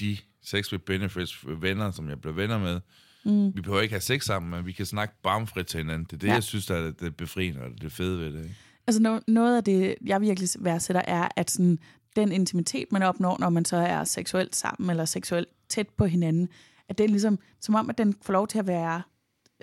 [0.00, 2.80] de sex with benefits venner, som jeg bliver venner med.
[3.24, 3.56] Mm.
[3.56, 6.04] Vi behøver ikke have sex sammen, men vi kan snakke barmfrit til hinanden.
[6.04, 6.34] Det er det, ja.
[6.34, 8.42] Jeg synes, der er det befriende og det fede ved det.
[8.42, 8.56] Ikke?
[8.86, 11.78] Altså no, noget af det, jeg virkelig værdsætter, er, at sådan,
[12.16, 16.48] den intimitet, man opnår, når man så er seksuelt sammen, eller seksuelt tæt på hinanden,
[16.88, 19.02] at det er ligesom, som om, at den får lov til at være,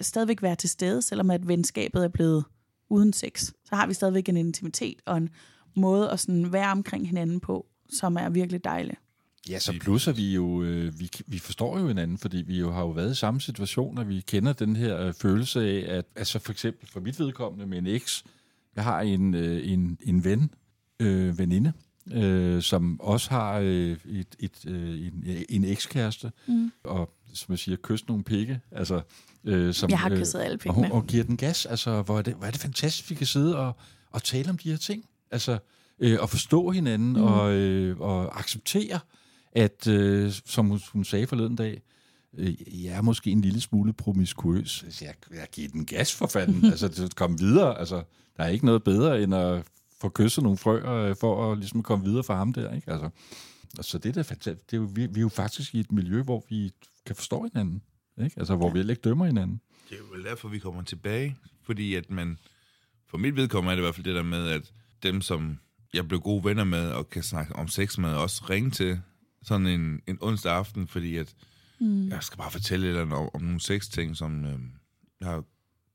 [0.01, 2.45] stadigvæk være til stede, selvom at venskabet er blevet
[2.89, 3.45] uden sex.
[3.45, 5.29] Så har vi stadigvæk en intimitet og en
[5.75, 8.97] måde at sådan være omkring hinanden på, som er virkelig dejlig.
[9.49, 12.71] Ja, så plus at vi jo, øh, vi, vi forstår jo hinanden, fordi vi jo
[12.71, 16.05] har jo været i samme situation, og vi kender den her øh, følelse af, at
[16.15, 18.23] altså for eksempel for mit vedkommende med en eks,
[18.75, 20.49] jeg har en, øh, en, en ven,
[20.99, 21.73] øh, veninde,
[22.11, 26.71] øh, som også har øh, et, et, øh, en, en ekskæreste, mm.
[26.83, 29.01] og som jeg siger, kysse nogle pikke, altså...
[29.43, 31.01] Øh, som, Jeg har kysset alle og, hun, pikkene.
[31.01, 33.57] og giver den gas, altså hvor er det, hvor er det fantastisk, vi kan sidde
[33.57, 33.75] og,
[34.11, 35.57] og tale om de her ting, altså
[35.99, 37.23] øh, og forstå hinanden, mm.
[37.23, 38.99] og, øh, og acceptere,
[39.55, 41.81] at, øh, som hun, hun sagde forleden dag,
[42.37, 44.83] øh, jeg er måske en lille smule promiskuøs.
[44.83, 46.65] Altså, jeg, jeg giver den gas for fanden.
[46.71, 47.79] altså, kom videre.
[47.79, 48.03] Altså,
[48.37, 49.63] der er ikke noget bedre, end at
[50.01, 52.73] få kysset nogle frøer, øh, for at ligesom komme videre fra ham der.
[52.73, 52.91] Ikke?
[52.91, 53.09] Altså,
[53.77, 54.71] og så det er da fantastisk.
[54.71, 56.71] Det er jo, vi, vi er jo faktisk i et miljø, hvor vi
[57.05, 57.81] kan forstå hinanden.
[58.23, 58.35] Ikke?
[58.37, 59.61] Altså, hvor vi heller ikke dømmer hinanden.
[59.89, 61.37] Det er jo vel derfor, vi kommer tilbage.
[61.63, 62.37] Fordi at man,
[63.07, 65.59] for mit vedkommende er det i hvert fald det der med, at dem, som
[65.93, 69.01] jeg blev gode venner med, og kan snakke om sex med, også ringe til
[69.45, 71.33] sådan en, en onsdag aften, fordi at
[71.79, 72.07] mm.
[72.07, 74.59] jeg skal bare fortælle eller om, om nogle sex-ting, som øh,
[75.21, 75.43] jeg har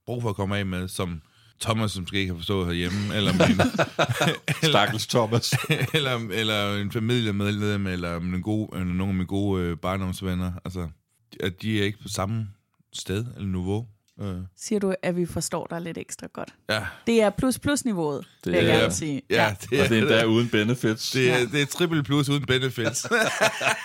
[0.07, 1.23] brug for at komme af med, som
[1.61, 3.61] Thomas, som måske ikke har forstået herhjemme, eller min,
[4.71, 5.55] Stakkels Thomas.
[5.95, 10.53] eller, eller en familiemedlem, eller en gode, eller nogle af mine gode øh, barndomsvenner.
[10.65, 10.89] Altså,
[11.41, 12.49] at de er ikke på samme
[12.93, 13.87] sted eller niveau.
[14.21, 16.55] Øh, Siger du, at vi forstår dig lidt ekstra godt?
[16.69, 19.23] ja, Det er plus-plus-niveauet, vil jeg er- gerne sige.
[19.31, 21.11] ja, det er, og det er endda uden benefits.
[21.11, 23.07] det er, det er triple plus uden benefits.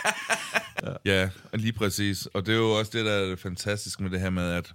[1.06, 2.26] ja, og lige præcis.
[2.26, 4.74] Og det er jo også det, der er det fantastiske med det her med, at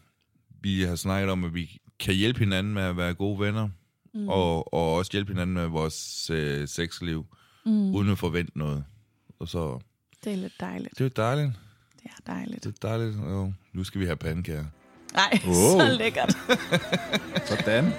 [0.62, 3.68] vi har snakket om, at vi kan hjælpe hinanden med at være gode venner,
[4.14, 4.28] mm.
[4.28, 7.26] og, og også hjælpe hinanden med vores øh, sexliv,
[7.66, 7.94] mm.
[7.94, 8.84] uden at forvente noget.
[9.40, 9.78] Og så,
[10.24, 10.98] Det er lidt dejligt.
[10.98, 11.52] det er dejligt.
[12.02, 12.64] Det er dejligt.
[12.64, 13.16] Det er dejligt.
[13.16, 14.64] Jo, nu skal vi have pandekager.
[15.14, 15.54] Nej, Wow.
[15.80, 16.36] så lækkert.
[17.48, 17.92] Sådan.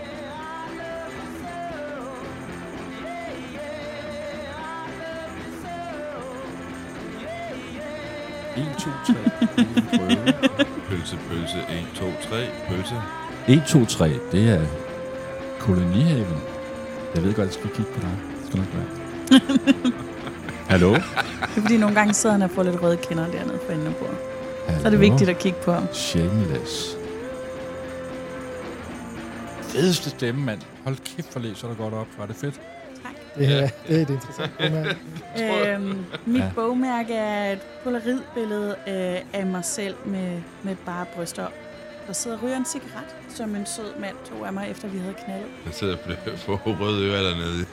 [8.57, 9.16] En, to, tre.
[10.89, 12.95] Pølse, pølse, 1, 2, 3, pølse.
[13.47, 14.09] 1, 2, 3.
[14.32, 14.62] Det er
[15.59, 16.41] kolonihaven.
[17.16, 18.09] Jeg ved godt, jeg skal kigge på dig.
[18.39, 19.91] Det skal nok være.
[20.72, 20.93] Hallo?
[20.93, 21.01] Det
[21.57, 23.95] er fordi, nogle gange sidder han og får lidt røde kinder dernede for enden af
[23.95, 24.18] bordet.
[24.82, 25.88] Så er det vigtigt at kigge på ham.
[25.93, 26.97] Shameless.
[29.72, 30.61] Fedeste stemme, mand.
[30.84, 32.07] Hold kæft, for læser du godt op.
[32.17, 32.61] Var det fedt?
[33.03, 33.11] Tak.
[33.36, 34.97] Det er, det er et interessant bogmærke.
[35.41, 36.51] Øhm, mit ja.
[36.55, 41.47] bogmærke er et polaridbillede øh, af mig selv med, med bare bryster.
[42.07, 44.97] Der sidder og ryger en cigaret, som en sød mand tog af mig, efter vi
[44.97, 45.47] havde knaldet.
[45.65, 45.97] Jeg sidder
[46.45, 47.65] på røde ører dernede.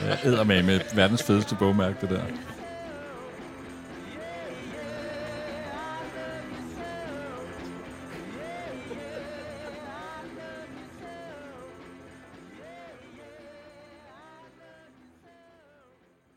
[0.08, 2.22] Jeg æder med med verdens fedeste bogmærke, det der.